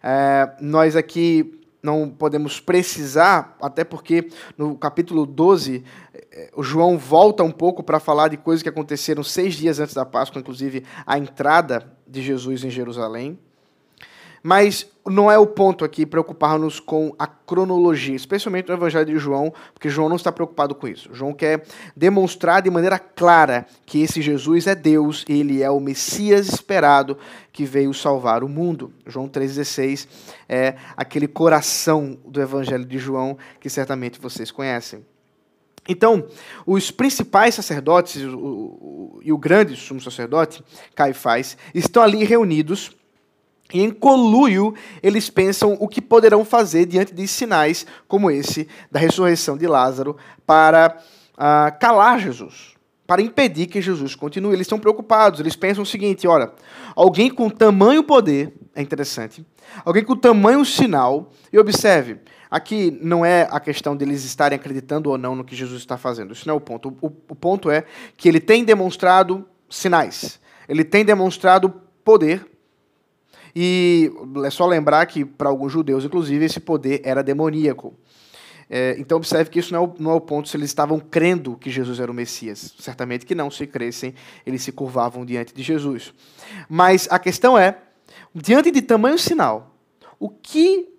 É, 0.03 0.51
nós 0.59 0.95
aqui 0.95 1.59
não 1.85 2.09
podemos 2.09 2.59
precisar, 2.59 3.55
até 3.61 3.83
porque 3.83 4.27
no 4.57 4.75
capítulo 4.75 5.25
12, 5.25 5.83
é, 6.31 6.49
o 6.55 6.63
João 6.63 6.97
volta 6.97 7.43
um 7.43 7.51
pouco 7.51 7.83
para 7.83 7.99
falar 7.99 8.27
de 8.29 8.37
coisas 8.37 8.63
que 8.63 8.69
aconteceram 8.69 9.23
seis 9.23 9.53
dias 9.53 9.79
antes 9.79 9.93
da 9.93 10.03
Páscoa, 10.03 10.39
inclusive 10.39 10.83
a 11.05 11.17
entrada 11.17 11.95
de 12.07 12.21
Jesus 12.21 12.63
em 12.63 12.69
Jerusalém. 12.71 13.39
Mas 14.41 14.89
não 15.07 15.29
é 15.29 15.37
o 15.37 15.45
ponto 15.45 15.85
aqui 15.85 16.05
preocupar-nos 16.05 16.79
com 16.79 17.13
a 17.19 17.27
cronologia, 17.27 18.15
especialmente 18.15 18.67
no 18.69 18.73
Evangelho 18.73 19.05
de 19.05 19.17
João, 19.17 19.53
porque 19.73 19.87
João 19.87 20.09
não 20.09 20.15
está 20.15 20.31
preocupado 20.31 20.73
com 20.73 20.87
isso. 20.87 21.09
João 21.13 21.31
quer 21.31 21.63
demonstrar 21.95 22.61
de 22.61 22.71
maneira 22.71 22.97
clara 22.97 23.67
que 23.85 24.01
esse 24.01 24.21
Jesus 24.21 24.65
é 24.65 24.73
Deus, 24.73 25.23
ele 25.29 25.61
é 25.61 25.69
o 25.69 25.79
Messias 25.79 26.47
esperado 26.47 27.17
que 27.51 27.65
veio 27.65 27.93
salvar 27.93 28.43
o 28.43 28.49
mundo. 28.49 28.91
João 29.05 29.29
3,16 29.29 30.07
é 30.49 30.75
aquele 30.97 31.27
coração 31.27 32.17
do 32.25 32.41
Evangelho 32.41 32.85
de 32.85 32.97
João 32.97 33.37
que 33.59 33.69
certamente 33.69 34.19
vocês 34.19 34.49
conhecem. 34.49 35.05
Então, 35.87 36.25
os 36.65 36.89
principais 36.89 37.53
sacerdotes 37.53 38.23
o, 38.23 38.37
o, 38.37 39.19
e 39.23 39.31
o 39.31 39.37
grande 39.37 39.75
sumo 39.75 40.01
sacerdote, 40.01 40.63
Caifás, 40.95 41.55
estão 41.75 42.01
ali 42.01 42.23
reunidos 42.23 42.95
e 43.73 43.81
em 43.81 43.89
coluio, 43.89 44.73
eles 45.01 45.29
pensam 45.29 45.75
o 45.79 45.87
que 45.87 46.01
poderão 46.01 46.45
fazer 46.45 46.85
diante 46.85 47.13
de 47.13 47.27
sinais 47.27 47.85
como 48.07 48.29
esse 48.29 48.67
da 48.91 48.99
ressurreição 48.99 49.57
de 49.57 49.65
Lázaro 49.65 50.15
para 50.45 50.97
uh, 51.33 51.79
calar 51.79 52.19
Jesus, 52.19 52.75
para 53.07 53.21
impedir 53.21 53.65
que 53.65 53.81
Jesus 53.81 54.13
continue. 54.13 54.53
Eles 54.53 54.65
estão 54.65 54.79
preocupados, 54.79 55.39
eles 55.39 55.55
pensam 55.55 55.83
o 55.83 55.85
seguinte: 55.85 56.27
olha, 56.27 56.51
alguém 56.95 57.29
com 57.29 57.49
tamanho 57.49 58.03
poder, 58.03 58.53
é 58.75 58.81
interessante, 58.83 59.43
alguém 59.83 60.03
com 60.03 60.15
tamanho 60.15 60.63
sinal, 60.63 61.31
e 61.51 61.57
observe, 61.57 62.19
aqui 62.51 62.95
não 63.01 63.25
é 63.25 63.47
a 63.49 63.59
questão 63.59 63.95
deles 63.95 64.23
estarem 64.23 64.55
acreditando 64.57 65.09
ou 65.09 65.17
não 65.17 65.35
no 65.35 65.43
que 65.43 65.55
Jesus 65.55 65.79
está 65.79 65.97
fazendo, 65.97 66.33
isso 66.33 66.47
não 66.47 66.53
é 66.53 66.57
o 66.57 66.61
ponto. 66.61 66.95
O, 67.01 67.07
o 67.07 67.35
ponto 67.35 67.71
é 67.71 67.83
que 68.15 68.29
ele 68.29 68.39
tem 68.39 68.63
demonstrado 68.63 69.43
sinais, 69.67 70.39
ele 70.69 70.83
tem 70.83 71.03
demonstrado 71.03 71.73
poder 72.03 72.54
e 73.55 74.11
é 74.43 74.49
só 74.49 74.65
lembrar 74.67 75.05
que, 75.05 75.23
para 75.23 75.47
alguns 75.47 75.71
judeus, 75.71 76.03
inclusive, 76.03 76.43
esse 76.43 76.59
poder 76.59 76.99
era 77.05 77.23
demoníaco. 77.23 77.93
É, 78.69 78.95
então, 78.97 79.17
observe 79.17 79.49
que 79.49 79.59
isso 79.59 79.71
não 79.71 79.83
é, 79.83 79.85
o, 79.85 79.93
não 79.97 80.11
é 80.11 80.13
o 80.15 80.21
ponto 80.21 80.49
se 80.49 80.57
eles 80.57 80.69
estavam 80.69 80.99
crendo 80.99 81.55
que 81.55 81.69
Jesus 81.69 81.99
era 81.99 82.11
o 82.11 82.13
Messias. 82.13 82.73
Certamente 82.79 83.25
que 83.25 83.33
não, 83.33 83.49
se 83.49 83.65
crescem, 83.65 84.13
eles 84.45 84.61
se 84.61 84.71
curvavam 84.71 85.25
diante 85.25 85.53
de 85.53 85.63
Jesus. 85.63 86.13
Mas 86.67 87.07
a 87.09 87.17
questão 87.17 87.57
é, 87.57 87.77
diante 88.33 88.71
de 88.71 88.81
tamanho 88.81 89.17
sinal, 89.17 89.73
o 90.19 90.29
que 90.29 90.89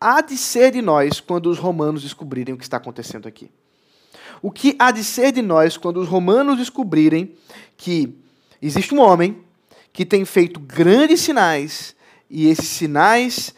há 0.00 0.22
de 0.22 0.36
ser 0.36 0.70
de 0.70 0.80
nós 0.80 1.20
quando 1.20 1.50
os 1.50 1.58
romanos 1.58 2.02
descobrirem 2.02 2.54
o 2.54 2.56
que 2.58 2.64
está 2.64 2.78
acontecendo 2.78 3.28
aqui? 3.28 3.50
O 4.40 4.50
que 4.50 4.76
há 4.78 4.90
de 4.92 5.02
ser 5.02 5.32
de 5.32 5.42
nós 5.42 5.76
quando 5.76 5.98
os 5.98 6.08
romanos 6.08 6.56
descobrirem 6.56 7.34
que 7.76 8.16
existe 8.62 8.94
um 8.94 9.00
homem 9.00 9.42
que 9.92 10.06
tem 10.06 10.24
feito 10.24 10.60
grandes 10.60 11.20
sinais 11.20 11.97
e 12.30 12.48
esses 12.48 12.68
sinais 12.68 13.54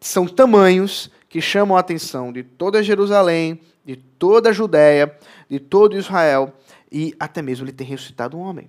são 0.00 0.26
tamanhos 0.26 1.10
que 1.28 1.40
chamam 1.40 1.76
a 1.76 1.80
atenção 1.80 2.32
de 2.32 2.42
toda 2.42 2.82
Jerusalém, 2.82 3.60
de 3.84 3.96
toda 3.96 4.50
a 4.50 4.52
Judéia, 4.52 5.16
de 5.48 5.58
todo 5.58 5.96
Israel, 5.96 6.52
e 6.90 7.14
até 7.18 7.42
mesmo 7.42 7.64
ele 7.64 7.72
tem 7.72 7.86
ressuscitado 7.86 8.36
um 8.36 8.40
homem. 8.40 8.68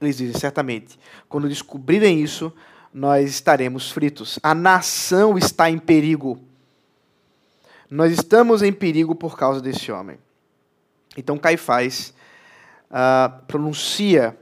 Eles 0.00 0.16
dizem, 0.16 0.38
certamente, 0.38 0.98
quando 1.28 1.48
descobrirem 1.48 2.20
isso, 2.20 2.52
nós 2.92 3.28
estaremos 3.28 3.90
fritos. 3.90 4.38
A 4.42 4.54
nação 4.54 5.36
está 5.36 5.68
em 5.68 5.78
perigo. 5.78 6.40
Nós 7.90 8.12
estamos 8.12 8.62
em 8.62 8.72
perigo 8.72 9.14
por 9.14 9.36
causa 9.36 9.60
desse 9.60 9.92
homem. 9.92 10.18
Então 11.16 11.36
Caifás 11.36 12.14
uh, 12.90 13.44
pronuncia 13.46 14.36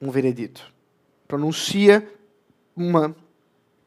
um 0.00 0.10
veredito. 0.10 0.70
Pronuncia 1.26 2.06
uma 2.76 3.16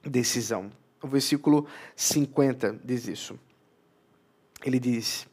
decisão. 0.03 0.72
O 1.01 1.08
versículo 1.08 1.67
50 1.96 2.79
diz 2.84 3.08
isso. 3.08 3.39
Ele 4.65 4.79
diz: 4.79 5.27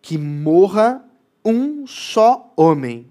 Que 0.00 0.16
morra 0.18 1.04
um 1.44 1.86
só 1.86 2.52
homem 2.56 3.06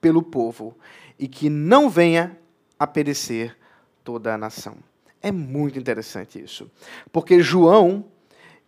pelo 0.00 0.22
povo 0.22 0.76
e 1.18 1.28
que 1.28 1.50
não 1.50 1.90
venha 1.90 2.38
a 2.78 2.86
perecer 2.86 3.56
toda 4.02 4.34
a 4.34 4.38
nação. 4.38 4.76
É 5.20 5.32
muito 5.32 5.78
interessante 5.78 6.42
isso, 6.42 6.70
porque 7.10 7.40
João 7.40 8.04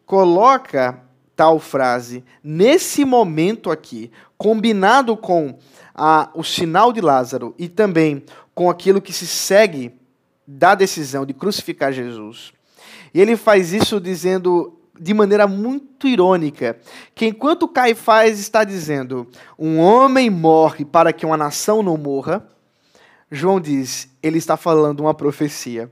coloca 0.06 1.02
tal 1.35 1.59
frase 1.59 2.25
nesse 2.42 3.04
momento 3.04 3.71
aqui, 3.71 4.11
combinado 4.38 5.16
com 5.16 5.59
a, 5.95 6.30
o 6.35 6.42
sinal 6.42 6.92
de 6.92 7.02
Lázaro 7.02 7.54
e 7.59 7.68
também 7.68 8.25
com 8.54 8.71
aquilo 8.71 9.02
que 9.02 9.12
se 9.12 9.26
segue 9.26 9.95
da 10.47 10.75
decisão 10.75 11.26
de 11.26 11.35
crucificar 11.35 11.93
Jesus. 11.93 12.53
E 13.12 13.21
ele 13.21 13.37
faz 13.37 13.73
isso 13.73 14.00
dizendo 14.00 14.79
de 14.99 15.12
maneira 15.12 15.47
muito 15.47 16.09
irônica 16.09 16.79
que 17.15 17.26
enquanto 17.26 17.69
Caifás 17.69 18.38
está 18.38 18.65
dizendo 18.65 19.26
um 19.59 19.79
homem 19.79 20.31
morre 20.31 20.85
para 20.85 21.12
que 21.12 21.26
uma 21.26 21.37
nação 21.37 21.83
não 21.83 21.97
morra, 21.97 22.47
João 23.31 23.61
diz, 23.61 24.09
ele 24.23 24.38
está 24.38 24.57
falando 24.57 25.00
uma 25.00 25.15
profecia. 25.15 25.91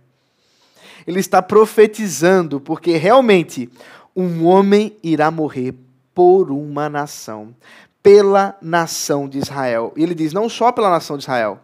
Ele 1.07 1.21
está 1.21 1.43
profetizando 1.43 2.61
porque 2.61 2.97
realmente 2.97 3.69
um 4.17 4.47
homem 4.47 4.97
irá 5.03 5.31
morrer 5.31 5.75
por 6.15 6.51
uma 6.51 6.89
nação, 6.89 7.55
pela 8.03 8.57
nação 8.63 9.29
de 9.29 9.39
Israel. 9.39 9.93
E 9.97 10.03
ele 10.03 10.15
diz 10.15 10.33
não 10.33 10.49
só 10.49 10.71
pela 10.71 10.89
nação 10.89 11.17
de 11.17 11.25
Israel, 11.25 11.59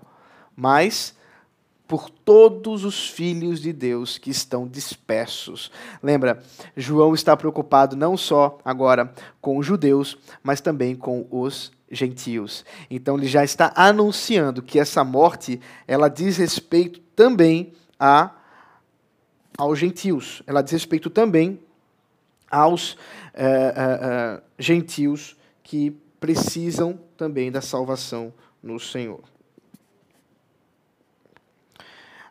mas 0.57 1.15
por 1.91 2.09
todos 2.09 2.85
os 2.85 3.11
filhos 3.11 3.61
de 3.61 3.73
Deus 3.73 4.17
que 4.17 4.31
estão 4.31 4.69
dispersos. 4.69 5.73
Lembra, 6.01 6.41
João 6.77 7.15
está 7.15 7.37
preocupado 7.37 7.97
não 7.97 8.17
só 8.17 8.61
agora 8.65 9.13
com 9.41 9.59
os 9.59 9.67
judeus, 9.67 10.17
mas 10.41 10.61
também 10.61 10.95
com 10.95 11.27
os 11.29 11.73
gentios. 11.91 12.65
Então 12.89 13.19
ele 13.19 13.27
já 13.27 13.43
está 13.43 13.73
anunciando 13.75 14.63
que 14.63 14.79
essa 14.79 15.03
morte, 15.03 15.61
ela 15.85 16.07
diz 16.07 16.37
respeito 16.37 17.01
também 17.17 17.73
a 17.99 18.37
aos 19.59 19.77
gentios. 19.77 20.45
Ela 20.47 20.63
diz 20.63 20.71
respeito 20.71 21.11
também 21.11 21.59
aos 22.49 22.93
uh, 22.93 22.99
uh, 23.35 24.39
uh, 24.39 24.43
gentios 24.57 25.37
que 25.65 25.91
precisam 26.21 27.01
também 27.17 27.51
da 27.51 27.61
salvação 27.61 28.33
no 28.63 28.79
Senhor. 28.79 29.25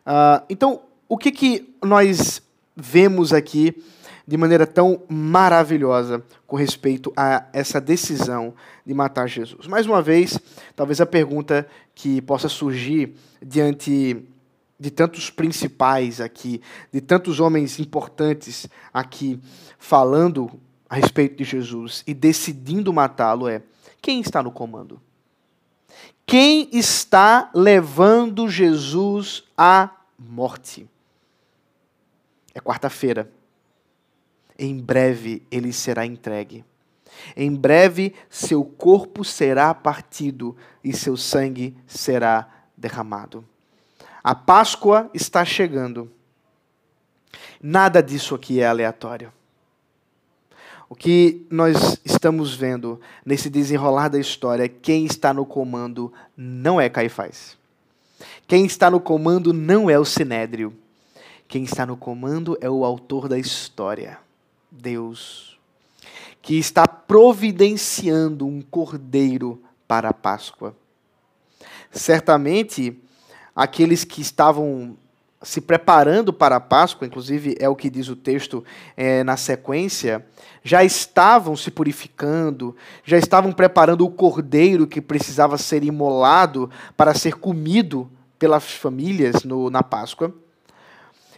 Uh, 0.06 0.44
então, 0.48 0.80
o 1.08 1.16
que, 1.18 1.30
que 1.30 1.74
nós 1.82 2.42
vemos 2.76 3.32
aqui 3.32 3.82
de 4.26 4.36
maneira 4.36 4.66
tão 4.66 5.02
maravilhosa 5.08 6.22
com 6.46 6.56
respeito 6.56 7.12
a 7.16 7.46
essa 7.52 7.80
decisão 7.80 8.54
de 8.86 8.94
matar 8.94 9.28
Jesus? 9.28 9.66
Mais 9.66 9.86
uma 9.86 10.00
vez, 10.00 10.38
talvez 10.76 11.00
a 11.00 11.06
pergunta 11.06 11.66
que 11.94 12.22
possa 12.22 12.48
surgir 12.48 13.14
diante 13.42 14.24
de 14.78 14.90
tantos 14.90 15.28
principais 15.28 16.20
aqui, 16.20 16.62
de 16.92 17.00
tantos 17.00 17.38
homens 17.38 17.78
importantes 17.78 18.66
aqui 18.94 19.38
falando 19.78 20.50
a 20.88 20.96
respeito 20.96 21.36
de 21.36 21.44
Jesus 21.44 22.02
e 22.06 22.14
decidindo 22.14 22.92
matá-lo 22.92 23.46
é: 23.46 23.62
quem 24.00 24.20
está 24.20 24.42
no 24.42 24.50
comando? 24.50 25.00
Quem 26.26 26.68
está 26.72 27.50
levando 27.54 28.48
Jesus 28.48 29.44
à 29.56 29.90
morte? 30.18 30.88
É 32.54 32.60
quarta-feira. 32.60 33.30
Em 34.58 34.78
breve 34.78 35.42
ele 35.50 35.72
será 35.72 36.06
entregue. 36.06 36.64
Em 37.36 37.54
breve 37.54 38.14
seu 38.28 38.64
corpo 38.64 39.24
será 39.24 39.74
partido 39.74 40.56
e 40.84 40.92
seu 40.92 41.16
sangue 41.16 41.76
será 41.86 42.48
derramado. 42.76 43.44
A 44.22 44.34
Páscoa 44.34 45.10
está 45.12 45.44
chegando. 45.44 46.12
Nada 47.60 48.02
disso 48.02 48.34
aqui 48.34 48.60
é 48.60 48.66
aleatório. 48.66 49.32
O 50.90 50.96
que 50.96 51.46
nós 51.48 52.00
estamos 52.04 52.52
vendo 52.52 53.00
nesse 53.24 53.48
desenrolar 53.48 54.08
da 54.08 54.18
história, 54.18 54.68
quem 54.68 55.04
está 55.04 55.32
no 55.32 55.46
comando 55.46 56.12
não 56.36 56.80
é 56.80 56.88
Caifás. 56.88 57.56
Quem 58.48 58.66
está 58.66 58.90
no 58.90 58.98
comando 58.98 59.52
não 59.52 59.88
é 59.88 59.96
o 59.96 60.04
Sinédrio. 60.04 60.76
Quem 61.46 61.62
está 61.62 61.86
no 61.86 61.96
comando 61.96 62.58
é 62.60 62.68
o 62.68 62.84
autor 62.84 63.28
da 63.28 63.38
história, 63.38 64.18
Deus, 64.68 65.56
que 66.42 66.58
está 66.58 66.88
providenciando 66.88 68.44
um 68.44 68.60
cordeiro 68.60 69.62
para 69.86 70.08
a 70.08 70.12
Páscoa. 70.12 70.74
Certamente, 71.92 73.00
aqueles 73.54 74.02
que 74.02 74.20
estavam 74.20 74.96
se 75.42 75.60
preparando 75.60 76.32
para 76.32 76.56
a 76.56 76.60
Páscoa, 76.60 77.06
inclusive 77.06 77.56
é 77.58 77.68
o 77.68 77.76
que 77.76 77.88
diz 77.88 78.08
o 78.08 78.16
texto 78.16 78.62
é, 78.96 79.24
na 79.24 79.36
sequência, 79.36 80.26
já 80.62 80.84
estavam 80.84 81.56
se 81.56 81.70
purificando, 81.70 82.76
já 83.04 83.16
estavam 83.16 83.52
preparando 83.52 84.04
o 84.04 84.10
cordeiro 84.10 84.86
que 84.86 85.00
precisava 85.00 85.56
ser 85.56 85.82
imolado 85.82 86.70
para 86.96 87.14
ser 87.14 87.36
comido 87.36 88.10
pelas 88.38 88.70
famílias 88.70 89.42
no, 89.44 89.70
na 89.70 89.82
Páscoa. 89.82 90.34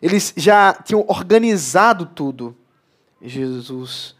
Eles 0.00 0.34
já 0.36 0.72
tinham 0.72 1.04
organizado 1.06 2.06
tudo. 2.06 2.56
Jesus 3.20 4.16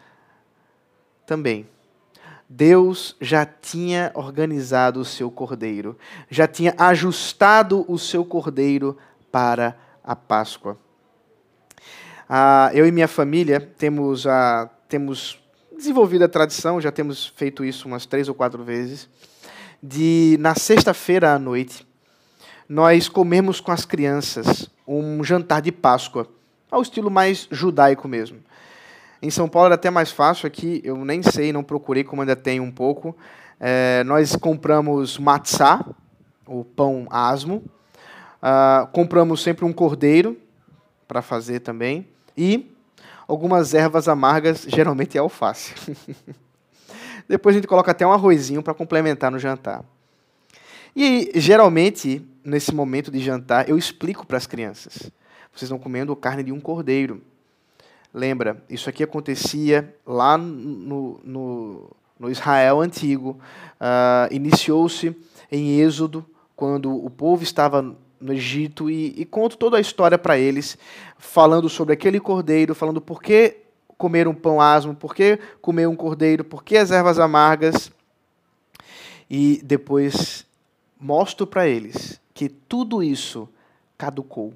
também. 1.27 1.67
Deus 2.49 3.17
já 3.21 3.47
tinha 3.47 4.13
organizado 4.15 5.01
o 5.01 5.05
seu 5.05 5.31
cordeiro, 5.31 5.97
já 6.31 6.47
tinha 6.47 6.75
ajustado 6.77 7.85
o 7.89 7.99
seu 7.99 8.25
cordeiro 8.27 8.99
para 9.33 9.77
a 10.05 10.15
Páscoa. 10.15 10.79
Ah, 12.29 12.71
eu 12.73 12.87
e 12.87 12.93
minha 12.93 13.09
família 13.09 13.61
temos, 13.61 14.27
ah, 14.27 14.71
temos 14.89 15.43
desenvolvido 15.77 16.25
a 16.25 16.29
tradição, 16.29 16.81
já 16.81 16.93
temos 16.93 17.27
feito 17.35 17.65
isso 17.65 17.89
umas 17.89 18.07
três 18.07 18.29
ou 18.29 18.35
quatro 18.35 18.63
vezes, 18.63 19.09
de 19.83 20.37
na 20.39 20.55
sexta-feira 20.55 21.35
à 21.35 21.39
noite 21.39 21.85
nós 22.69 23.09
comemos 23.09 23.61
com 23.61 23.73
as 23.73 23.85
crianças 23.85 24.71
um 24.87 25.23
jantar 25.25 25.61
de 25.61 25.73
Páscoa, 25.73 26.27
ao 26.71 26.81
estilo 26.81 27.11
mais 27.11 27.49
judaico 27.51 28.09
mesmo. 28.09 28.39
Em 29.21 29.31
São 29.31 29.49
Paulo 29.49 29.67
era 29.67 29.75
até 29.75 29.91
mais 29.91 30.11
fácil, 30.11 30.47
aqui 30.47 30.81
eu 30.85 30.97
nem 31.05 31.23
sei, 31.23 31.53
não 31.53 31.63
procurei 31.63 32.03
como 32.03 32.23
ainda 32.23 32.35
tem 32.35 32.61
um 32.61 32.71
pouco. 32.71 33.17
É, 33.61 34.03
nós 34.05 34.35
compramos 34.37 35.19
matzá, 35.19 35.85
o 36.47 36.65
pão 36.65 37.07
asmo, 37.11 37.63
Uh, 38.43 38.87
compramos 38.89 39.41
sempre 39.41 39.65
um 39.65 39.73
cordeiro 39.73 40.37
para 41.07 41.23
fazer 41.23 41.61
também. 41.61 42.09
E 42.37 42.75
algumas 43.29 43.73
ervas 43.75 44.09
amargas, 44.09 44.67
geralmente 44.69 45.17
é 45.17 45.21
alface. 45.21 45.75
Depois 47.29 47.55
a 47.55 47.59
gente 47.59 47.69
coloca 47.69 47.93
até 47.93 48.07
um 48.07 48.13
arrozinho 48.13 48.63
para 48.63 48.75
complementar 48.75 49.31
no 49.31 49.39
jantar. 49.39 49.85
E 50.95 51.31
geralmente, 51.37 52.27
nesse 52.45 52.75
momento 52.75 53.11
de 53.11 53.21
jantar, 53.21 53.69
eu 53.69 53.79
explico 53.79 54.27
para 54.27 54.37
as 54.37 54.47
crianças: 54.47 55.11
vocês 55.53 55.63
estão 55.63 55.79
comendo 55.79 56.15
carne 56.17 56.43
de 56.43 56.53
um 56.53 56.61
cordeiro. 56.61 57.23
Lembra, 58.13 58.63
isso 58.69 58.91
aqui 58.91 59.03
acontecia 59.03 59.97
lá 60.05 60.37
no, 60.37 61.19
no, 61.25 61.91
no 62.19 62.31
Israel 62.31 62.81
antigo. 62.81 63.39
Uh, 63.81 64.35
Iniciou-se 64.35 65.17
em 65.51 65.81
Êxodo, 65.81 66.25
quando 66.55 66.95
o 66.95 67.09
povo 67.09 67.43
estava 67.43 67.97
no 68.23 68.33
Egito 68.33 68.89
e, 68.89 69.21
e 69.21 69.25
conto 69.25 69.59
toda 69.59 69.77
a 69.77 69.81
história 69.81 70.17
para 70.17 70.39
eles, 70.39 70.79
falando 71.19 71.69
sobre 71.69 71.93
aquele 71.93 72.21
cordeiro, 72.21 72.75
falando 72.75 73.01
por 73.01 73.21
que 73.21 73.57
comer 73.99 74.29
um 74.29 74.35
pão 74.35 74.61
asmo, 74.61 74.95
por 74.95 75.15
que 75.15 75.39
comer 75.61 75.89
um 75.89 75.97
cordeiro, 75.97 76.45
por 76.45 76.63
que 76.63 76.77
as 76.77 76.91
ervas 76.91 77.19
amargas. 77.19 77.91
E 79.29 79.61
depois 79.65 80.47
mostro 80.99 81.47
para 81.47 81.67
eles 81.67 82.21
que 82.33 82.49
tudo 82.49 83.03
isso 83.03 83.49
caducou, 83.99 84.55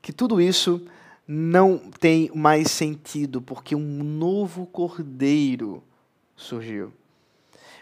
que 0.00 0.12
tudo 0.12 0.40
isso 0.40 0.84
não 1.26 1.78
tem 1.78 2.30
mais 2.34 2.70
sentido, 2.70 3.40
porque 3.40 3.76
um 3.76 4.02
novo 4.02 4.66
cordeiro 4.66 5.82
surgiu 6.34 6.92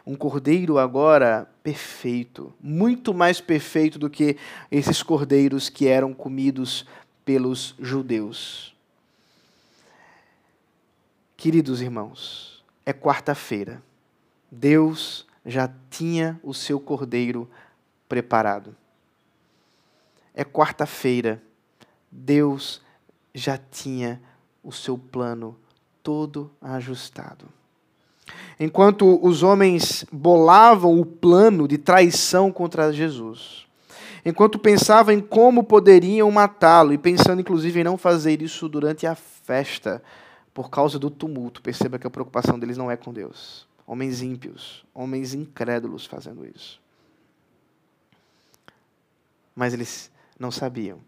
um 0.09 0.17
cordeiro 0.17 0.79
agora 0.79 1.47
perfeito, 1.63 2.51
muito 2.59 3.13
mais 3.13 3.43
perfeito 3.43 3.99
do 3.99 4.09
que 4.09 4.39
esses 4.71 5.03
cordeiros 5.03 5.69
que 5.69 5.87
eram 5.87 6.15
comidos 6.15 6.87
pelos 7.27 7.75
judeus. 7.79 8.75
Queridos 11.37 11.83
irmãos, 11.83 12.65
é 12.87 12.93
quarta-feira. 12.95 13.83
Deus 14.51 15.27
já 15.45 15.71
tinha 15.91 16.41
o 16.43 16.55
seu 16.55 16.81
cordeiro 16.81 17.47
preparado. 18.09 18.75
É 20.33 20.43
quarta-feira. 20.43 21.43
Deus 22.11 22.81
já 23.35 23.59
tinha 23.59 24.23
o 24.65 24.73
seu 24.73 24.97
plano 24.97 25.55
todo 26.03 26.51
ajustado. 26.63 27.58
Enquanto 28.59 29.25
os 29.25 29.43
homens 29.43 30.05
bolavam 30.11 30.99
o 30.99 31.07
plano 31.07 31.69
de 31.69 31.79
traição 31.79 32.51
contra 32.51 32.93
Jesus, 32.93 33.67
enquanto 34.25 34.59
pensavam 34.59 35.15
em 35.15 35.21
como 35.21 35.63
poderiam 35.63 36.31
matá-lo, 36.31 36.93
e 36.93 36.99
pensando 36.99 37.41
inclusive 37.41 37.81
em 37.81 37.85
não 37.85 37.97
fazer 37.97 38.43
isso 38.43 38.69
durante 38.69 39.07
a 39.07 39.15
festa, 39.15 40.03
por 40.53 40.71
causa 40.71 40.99
do 40.99 41.09
tumulto, 41.09 41.63
perceba 41.63 41.99
que 41.99 42.07
a 42.07 42.11
preocupação 42.11 42.59
deles 42.59 42.77
não 42.77 42.91
é 42.91 42.97
com 42.97 43.13
Deus. 43.13 43.67
Homens 43.87 44.21
ímpios, 44.21 44.85
homens 44.93 45.33
incrédulos 45.33 46.05
fazendo 46.05 46.45
isso. 46.45 46.81
Mas 49.55 49.73
eles 49.73 50.11
não 50.39 50.51
sabiam, 50.51 50.99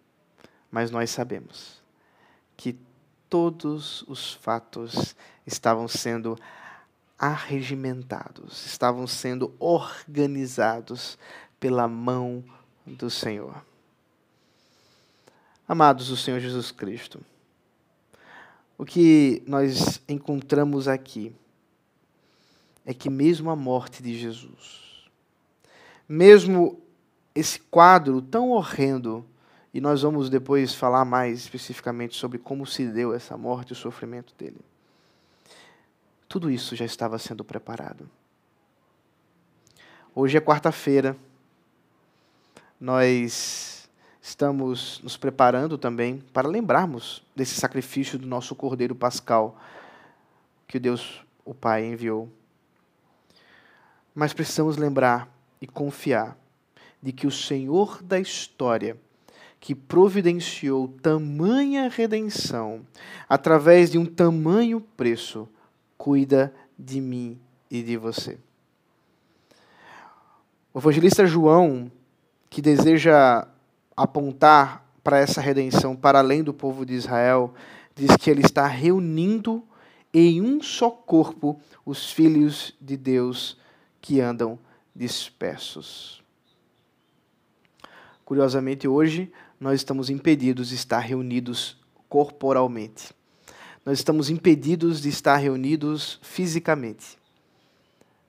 mas 0.71 0.91
nós 0.91 1.11
sabemos 1.11 1.83
que 2.57 2.79
todos 3.29 4.03
os 4.09 4.33
fatos 4.35 5.15
estavam 5.47 5.87
sendo 5.87 6.39
arregimentados, 7.21 8.65
estavam 8.65 9.07
sendo 9.07 9.55
organizados 9.59 11.19
pela 11.61 11.87
mão 11.87 12.43
do 12.87 13.11
Senhor. 13.11 13.63
Amados 15.69 16.09
do 16.09 16.17
Senhor 16.17 16.41
Jesus 16.41 16.73
Cristo, 16.73 17.21
o 18.79 18.87
que 18.87 19.43
nós 19.47 20.01
encontramos 20.09 20.89
aqui 20.89 21.37
é 22.87 22.95
que, 22.95 23.11
mesmo 23.11 23.51
a 23.51 23.55
morte 23.55 24.03
de 24.03 24.19
Jesus, 24.19 25.05
mesmo 26.09 26.81
esse 27.35 27.61
quadro 27.61 28.23
tão 28.23 28.51
horrendo, 28.51 29.27
e 29.75 29.81
nós 29.81 30.01
vamos 30.01 30.31
depois 30.31 30.75
falar 30.75 31.05
mais 31.05 31.41
especificamente 31.41 32.17
sobre 32.17 32.39
como 32.39 32.65
se 32.67 32.87
deu 32.87 33.13
essa 33.13 33.37
morte 33.37 33.69
e 33.69 33.73
o 33.75 33.77
sofrimento 33.77 34.35
dele 34.39 34.70
tudo 36.31 36.49
isso 36.49 36.77
já 36.77 36.85
estava 36.85 37.19
sendo 37.19 37.43
preparado. 37.43 38.09
Hoje 40.15 40.37
é 40.37 40.41
quarta-feira. 40.41 41.17
Nós 42.81 43.91
estamos 44.23 45.01
nos 45.03 45.17
preparando 45.17 45.77
também 45.77 46.19
para 46.33 46.49
lembrarmos 46.49 47.21
desse 47.35 47.57
sacrifício 47.57 48.17
do 48.17 48.29
nosso 48.29 48.55
Cordeiro 48.55 48.95
Pascal 48.95 49.61
que 50.69 50.79
Deus, 50.79 51.21
o 51.45 51.53
Pai, 51.53 51.85
enviou. 51.85 52.31
Mas 54.15 54.33
precisamos 54.33 54.77
lembrar 54.77 55.29
e 55.61 55.67
confiar 55.67 56.39
de 57.03 57.11
que 57.11 57.27
o 57.27 57.31
Senhor 57.33 58.01
da 58.05 58.21
história, 58.21 58.97
que 59.59 59.75
providenciou 59.75 60.87
tamanha 60.87 61.89
redenção 61.89 62.87
através 63.29 63.91
de 63.91 63.99
um 63.99 64.07
tamanho 64.07 64.81
preço, 64.81 65.49
cuida 66.01 66.51
de 66.79 66.99
mim 66.99 67.39
e 67.71 67.83
de 67.83 67.95
você. 67.99 68.39
O 70.73 70.79
evangelista 70.79 71.27
João, 71.27 71.93
que 72.49 72.63
deseja 72.63 73.47
apontar 73.95 74.83
para 75.05 75.19
essa 75.19 75.43
redenção 75.43 75.95
para 75.95 76.21
além 76.21 76.43
do 76.43 76.55
povo 76.55 76.87
de 76.87 76.95
Israel, 76.95 77.53
diz 77.95 78.17
que 78.17 78.31
ele 78.31 78.41
está 78.41 78.67
reunindo 78.67 79.63
em 80.15 80.41
um 80.41 80.63
só 80.63 80.89
corpo 80.89 81.61
os 81.85 82.11
filhos 82.11 82.75
de 82.81 82.97
Deus 82.97 83.59
que 84.01 84.23
andam 84.23 84.59
dispersos. 84.97 86.23
Curiosamente, 88.25 88.89
hoje 88.89 89.31
nós 89.61 89.75
estamos 89.81 90.09
impedidos 90.09 90.71
de 90.71 90.77
estar 90.77 91.01
reunidos 91.01 91.77
corporalmente. 92.09 93.20
Nós 93.85 93.99
estamos 93.99 94.29
impedidos 94.29 95.01
de 95.01 95.09
estar 95.09 95.37
reunidos 95.37 96.19
fisicamente. 96.23 97.19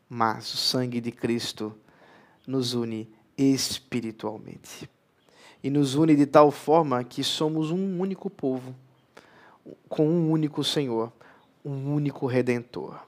Mas 0.09 0.53
o 0.53 0.57
sangue 0.57 1.01
de 1.01 1.11
Cristo 1.11 1.75
nos 2.47 2.73
une 2.73 3.09
espiritualmente. 3.37 4.89
E 5.61 5.69
nos 5.69 5.95
une 5.95 6.15
de 6.15 6.25
tal 6.25 6.51
forma 6.51 7.03
que 7.03 7.23
somos 7.23 7.69
um 7.69 7.99
único 7.99 8.29
povo, 8.29 8.73
com 9.89 10.07
um 10.07 10.31
único 10.31 10.63
Senhor, 10.63 11.11
um 11.63 11.93
único 11.93 12.25
Redentor. 12.25 12.99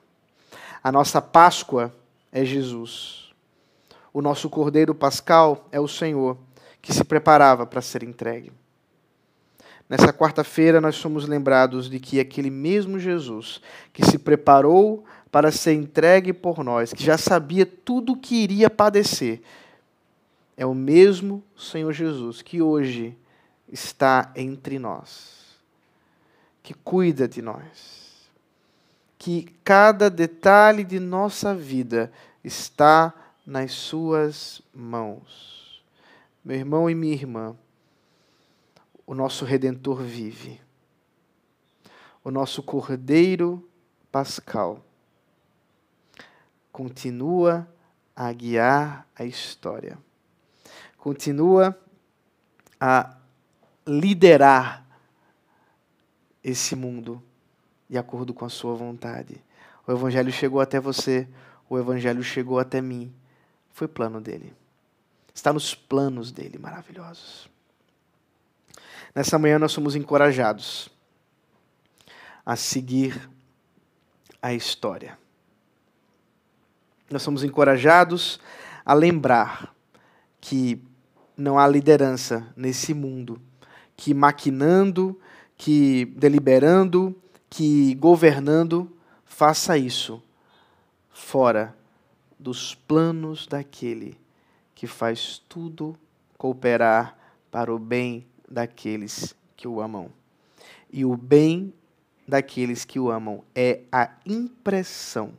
A 0.84 0.92
nossa 0.92 1.22
Páscoa 1.22 1.96
é 2.32 2.44
Jesus. 2.44 3.34
O 4.14 4.22
nosso 4.22 4.50
Cordeiro 4.50 4.94
Pascal 4.94 5.68
é 5.72 5.80
o 5.80 5.88
Senhor, 5.88 6.38
que 6.82 6.94
se 6.94 7.04
preparava 7.04 7.66
para 7.66 7.82
ser 7.82 8.04
entregue. 8.04 8.52
Nessa 9.94 10.12
quarta-feira, 10.12 10.82
nós 10.82 10.96
somos 10.96 11.28
lembrados 11.28 11.88
de 11.88 12.00
que 12.00 12.20
aquele 12.20 12.50
mesmo 12.50 12.98
Jesus, 12.98 13.62
que 13.94 14.04
se 14.04 14.18
preparou 14.18 15.06
para 15.32 15.52
ser 15.52 15.74
entregue 15.74 16.34
por 16.34 16.64
nós, 16.64 16.92
que 16.92 17.04
já 17.04 17.16
sabia 17.16 17.64
tudo 17.64 18.14
o 18.14 18.18
que 18.18 18.38
iria 18.38 18.72
padecer, 18.72 19.44
é 20.58 20.66
o 20.66 20.74
mesmo 20.74 21.44
Senhor 21.56 21.94
Jesus 21.94 22.42
que 22.42 22.60
hoje 22.60 23.16
está 23.72 24.32
entre 24.36 24.80
nós, 24.80 25.60
que 26.64 26.74
cuida 26.74 27.28
de 27.28 27.44
nós, 27.44 28.32
que 29.20 29.44
cada 29.64 30.10
detalhe 30.10 30.84
de 30.84 31.00
nossa 31.00 31.54
vida 31.54 32.12
está 32.44 33.14
nas 33.46 33.72
Suas 33.74 34.60
mãos. 34.74 35.84
Meu 36.44 36.58
irmão 36.58 36.90
e 36.90 36.96
minha 36.96 37.14
irmã, 37.14 37.56
o 39.06 39.14
nosso 39.14 39.46
Redentor 39.46 40.02
vive, 40.04 40.62
o 42.24 42.32
nosso 42.32 42.64
Cordeiro 42.64 43.70
Pascal 44.12 44.84
continua 46.72 47.68
a 48.16 48.32
guiar 48.32 49.08
a 49.16 49.26
história 49.26 49.98
continua 51.04 51.78
a 52.80 53.18
liderar 53.86 54.88
esse 56.42 56.78
mundo 56.78 57.22
de 57.90 57.98
acordo 57.98 58.34
com 58.34 58.46
a 58.46 58.50
sua 58.50 58.74
vontade. 58.74 59.44
O 59.86 59.92
Evangelho 59.92 60.32
chegou 60.32 60.62
até 60.62 60.80
você, 60.80 61.28
o 61.70 61.78
Evangelho 61.78 62.24
chegou 62.24 62.58
até 62.58 62.80
mim. 62.80 63.14
Foi 63.72 63.86
plano 63.86 64.22
dele. 64.22 64.54
Está 65.36 65.52
nos 65.52 65.76
planos 65.76 66.32
dele 66.32 66.58
maravilhosos. 66.58 67.50
Nessa 69.16 69.38
manhã 69.38 69.60
nós 69.60 69.72
somos 69.72 69.96
encorajados 69.96 70.90
a 72.46 72.56
seguir 72.56 73.30
a 74.42 74.54
história. 74.54 75.18
Nós 77.10 77.22
somos 77.22 77.44
encorajados 77.44 78.40
a 78.84 78.94
lembrar 78.94 79.74
que 80.42 80.82
não 81.38 81.58
há 81.60 81.68
liderança 81.68 82.52
nesse 82.56 82.94
mundo 82.94 83.40
que 83.96 84.14
maquinando, 84.14 85.20
que 85.56 86.06
deliberando, 86.18 87.16
que 87.50 87.96
governando 87.96 88.92
faça 89.26 89.78
isso 89.78 90.22
fora 91.12 91.76
dos 92.40 92.76
planos 92.76 93.48
daquele 93.48 94.20
que 94.76 94.88
faz 94.88 95.42
tudo 95.48 95.98
cooperar 96.38 97.18
para 97.50 97.74
o 97.74 97.80
bem 97.80 98.26
daqueles 98.54 99.36
que 99.56 99.68
o 99.68 99.82
amam. 99.82 100.10
E 100.92 101.04
o 101.04 101.18
bem 101.18 101.74
daqueles 102.28 102.86
que 102.86 103.00
o 103.00 103.12
amam 103.12 103.44
é 103.54 103.82
a 103.92 104.12
impressão 104.26 105.34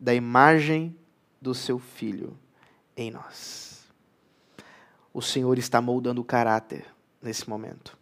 da 0.00 0.14
imagem 0.14 0.96
do 1.40 1.54
seu 1.54 1.78
filho 1.78 2.36
em 2.96 3.10
nós 3.10 3.68
o 5.18 5.22
Senhor 5.22 5.58
está 5.58 5.80
moldando 5.80 6.20
o 6.20 6.24
caráter 6.24 6.86
nesse 7.20 7.50
momento. 7.50 7.98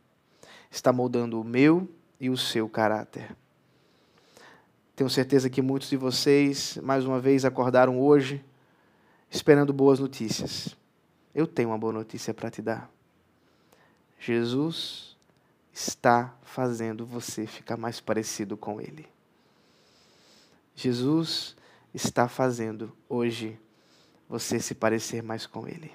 Está 0.71 0.93
moldando 0.93 1.41
o 1.41 1.45
meu 1.45 1.89
e 2.21 2.29
o 2.29 2.37
seu 2.37 2.69
caráter. 2.69 3.35
Tenho 4.95 5.09
certeza 5.09 5.49
que 5.49 5.63
muitos 5.63 5.89
de 5.89 5.97
vocês, 5.97 6.79
mais 6.83 7.07
uma 7.07 7.19
vez, 7.19 7.47
acordaram 7.47 7.99
hoje 7.99 8.45
esperando 9.31 9.73
boas 9.73 9.99
notícias. 9.99 10.77
Eu 11.35 11.47
tenho 11.47 11.71
uma 11.71 11.79
boa 11.79 11.93
notícia 11.93 12.35
para 12.35 12.51
te 12.51 12.61
dar. 12.61 12.91
Jesus 14.19 15.17
está 15.73 16.35
fazendo 16.43 17.05
você 17.05 17.47
ficar 17.47 17.77
mais 17.77 18.01
parecido 18.01 18.57
com 18.57 18.81
Ele. 18.81 19.07
Jesus 20.75 21.57
está 21.93 22.29
fazendo 22.29 22.95
hoje 23.09 23.59
você 24.29 24.59
se 24.59 24.75
parecer 24.75 25.23
mais 25.23 25.47
com 25.47 25.69
Ele. 25.69 25.93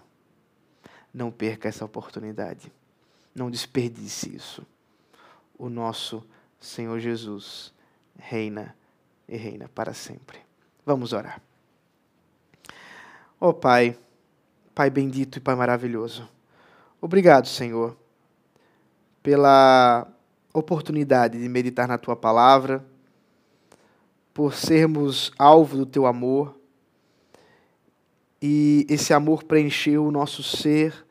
Não 1.14 1.32
perca 1.32 1.68
essa 1.68 1.84
oportunidade. 1.84 2.72
Não 3.34 3.50
desperdice 3.52 4.36
isso. 4.36 4.66
O 5.58 5.70
nosso 5.70 6.26
Senhor 6.60 7.00
Jesus 7.00 7.74
reina 8.18 8.76
e 9.28 9.36
reina 9.36 9.70
para 9.70 9.94
sempre. 9.94 10.40
Vamos 10.86 11.14
orar. 11.14 11.42
Ó 13.40 13.50
oh, 13.50 13.54
Pai, 13.54 13.98
Pai 14.76 14.90
bendito 14.90 15.38
e 15.38 15.42
Pai 15.42 15.56
maravilhoso, 15.56 16.30
obrigado, 17.02 17.48
Senhor, 17.48 17.98
pela 19.24 20.08
oportunidade 20.54 21.40
de 21.40 21.48
meditar 21.48 21.88
na 21.88 21.98
Tua 21.98 22.16
palavra, 22.16 22.86
por 24.34 24.54
sermos 24.54 25.32
alvo 25.38 25.78
do 25.78 25.86
Teu 25.86 26.06
amor 26.06 26.56
e 28.42 28.88
esse 28.90 29.14
amor 29.14 29.44
preencheu 29.44 30.06
o 30.06 30.12
nosso 30.12 30.42
ser 30.42 31.06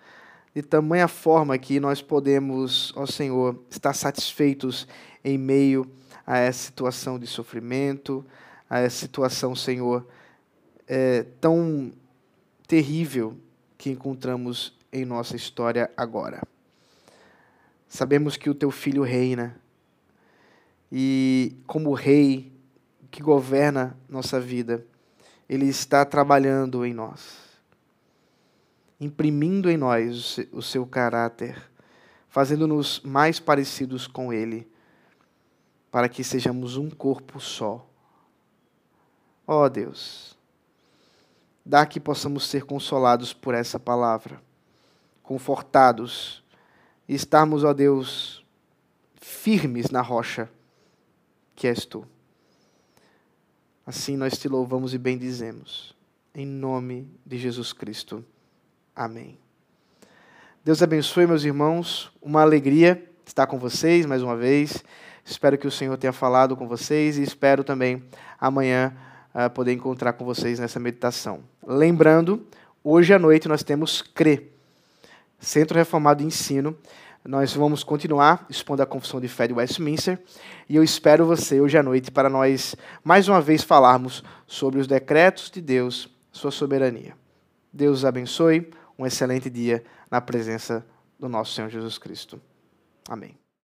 de 0.52 0.62
tamanha 0.62 1.06
forma 1.06 1.56
que 1.56 1.78
nós 1.78 2.02
podemos, 2.02 2.92
ó 2.96 3.06
Senhor, 3.06 3.62
estar 3.70 3.92
satisfeitos 3.92 4.88
em 5.24 5.38
meio 5.38 5.88
a 6.26 6.38
essa 6.38 6.64
situação 6.64 7.18
de 7.18 7.26
sofrimento, 7.28 8.26
a 8.68 8.80
essa 8.80 8.96
situação, 8.96 9.54
Senhor, 9.54 10.04
é, 10.88 11.24
tão 11.40 11.92
terrível 12.66 13.36
que 13.78 13.90
encontramos 13.90 14.76
em 14.92 15.04
nossa 15.04 15.36
história 15.36 15.88
agora. 15.96 16.42
Sabemos 17.90 18.36
que 18.36 18.48
o 18.48 18.54
teu 18.54 18.70
filho 18.70 19.02
reina 19.02 19.60
e, 20.92 21.56
como 21.66 21.92
rei 21.92 22.52
que 23.10 23.20
governa 23.20 23.98
nossa 24.08 24.40
vida, 24.40 24.86
ele 25.48 25.66
está 25.66 26.04
trabalhando 26.04 26.86
em 26.86 26.94
nós, 26.94 27.36
imprimindo 29.00 29.68
em 29.68 29.76
nós 29.76 30.38
o 30.52 30.62
seu 30.62 30.86
caráter, 30.86 31.60
fazendo-nos 32.28 33.00
mais 33.00 33.40
parecidos 33.40 34.06
com 34.06 34.32
Ele, 34.32 34.70
para 35.90 36.08
que 36.08 36.22
sejamos 36.22 36.76
um 36.76 36.88
corpo 36.88 37.40
só. 37.40 37.84
Ó 39.44 39.64
oh, 39.64 39.68
Deus, 39.68 40.38
dá 41.66 41.84
que 41.84 41.98
possamos 41.98 42.46
ser 42.46 42.62
consolados 42.62 43.32
por 43.32 43.52
essa 43.52 43.80
palavra, 43.80 44.40
confortados, 45.24 46.44
e 47.10 47.14
estarmos, 47.16 47.64
ó 47.64 47.72
Deus, 47.72 48.40
firmes 49.20 49.90
na 49.90 50.00
rocha 50.00 50.48
que 51.56 51.66
és 51.66 51.84
tu. 51.84 52.06
Assim 53.84 54.16
nós 54.16 54.38
te 54.38 54.46
louvamos 54.46 54.94
e 54.94 54.98
bendizemos. 54.98 55.92
Em 56.32 56.46
nome 56.46 57.08
de 57.26 57.36
Jesus 57.36 57.72
Cristo. 57.72 58.24
Amém. 58.94 59.36
Deus 60.64 60.84
abençoe, 60.84 61.26
meus 61.26 61.42
irmãos. 61.42 62.12
Uma 62.22 62.42
alegria 62.42 63.04
estar 63.26 63.48
com 63.48 63.58
vocês 63.58 64.06
mais 64.06 64.22
uma 64.22 64.36
vez. 64.36 64.84
Espero 65.24 65.58
que 65.58 65.66
o 65.66 65.70
Senhor 65.70 65.96
tenha 65.96 66.12
falado 66.12 66.56
com 66.56 66.68
vocês 66.68 67.18
e 67.18 67.24
espero 67.24 67.64
também 67.64 68.04
amanhã 68.38 68.96
uh, 69.34 69.50
poder 69.50 69.72
encontrar 69.72 70.12
com 70.12 70.24
vocês 70.24 70.60
nessa 70.60 70.78
meditação. 70.78 71.42
Lembrando, 71.66 72.46
hoje 72.84 73.12
à 73.12 73.18
noite 73.18 73.48
nós 73.48 73.64
temos 73.64 74.00
CRE 74.00 74.59
Centro 75.40 75.76
Reformado 75.76 76.20
de 76.20 76.26
Ensino 76.26 76.76
nós 77.24 77.52
vamos 77.52 77.84
continuar 77.84 78.46
expondo 78.48 78.82
a 78.82 78.86
confissão 78.86 79.20
de 79.20 79.28
fé 79.28 79.46
de 79.46 79.52
Westminster 79.52 80.18
e 80.68 80.76
eu 80.76 80.82
espero 80.82 81.26
você 81.26 81.60
hoje 81.60 81.76
à 81.76 81.82
noite 81.82 82.10
para 82.10 82.30
nós 82.30 82.74
mais 83.04 83.28
uma 83.28 83.40
vez 83.40 83.62
falarmos 83.62 84.22
sobre 84.46 84.80
os 84.80 84.86
decretos 84.86 85.50
de 85.50 85.60
Deus, 85.60 86.08
sua 86.32 86.50
soberania. 86.50 87.14
Deus 87.72 88.04
abençoe, 88.04 88.70
um 88.98 89.06
excelente 89.06 89.50
dia 89.50 89.84
na 90.10 90.20
presença 90.20 90.84
do 91.18 91.28
nosso 91.28 91.54
Senhor 91.54 91.68
Jesus 91.68 91.98
Cristo. 91.98 92.40
Amém. 93.08 93.39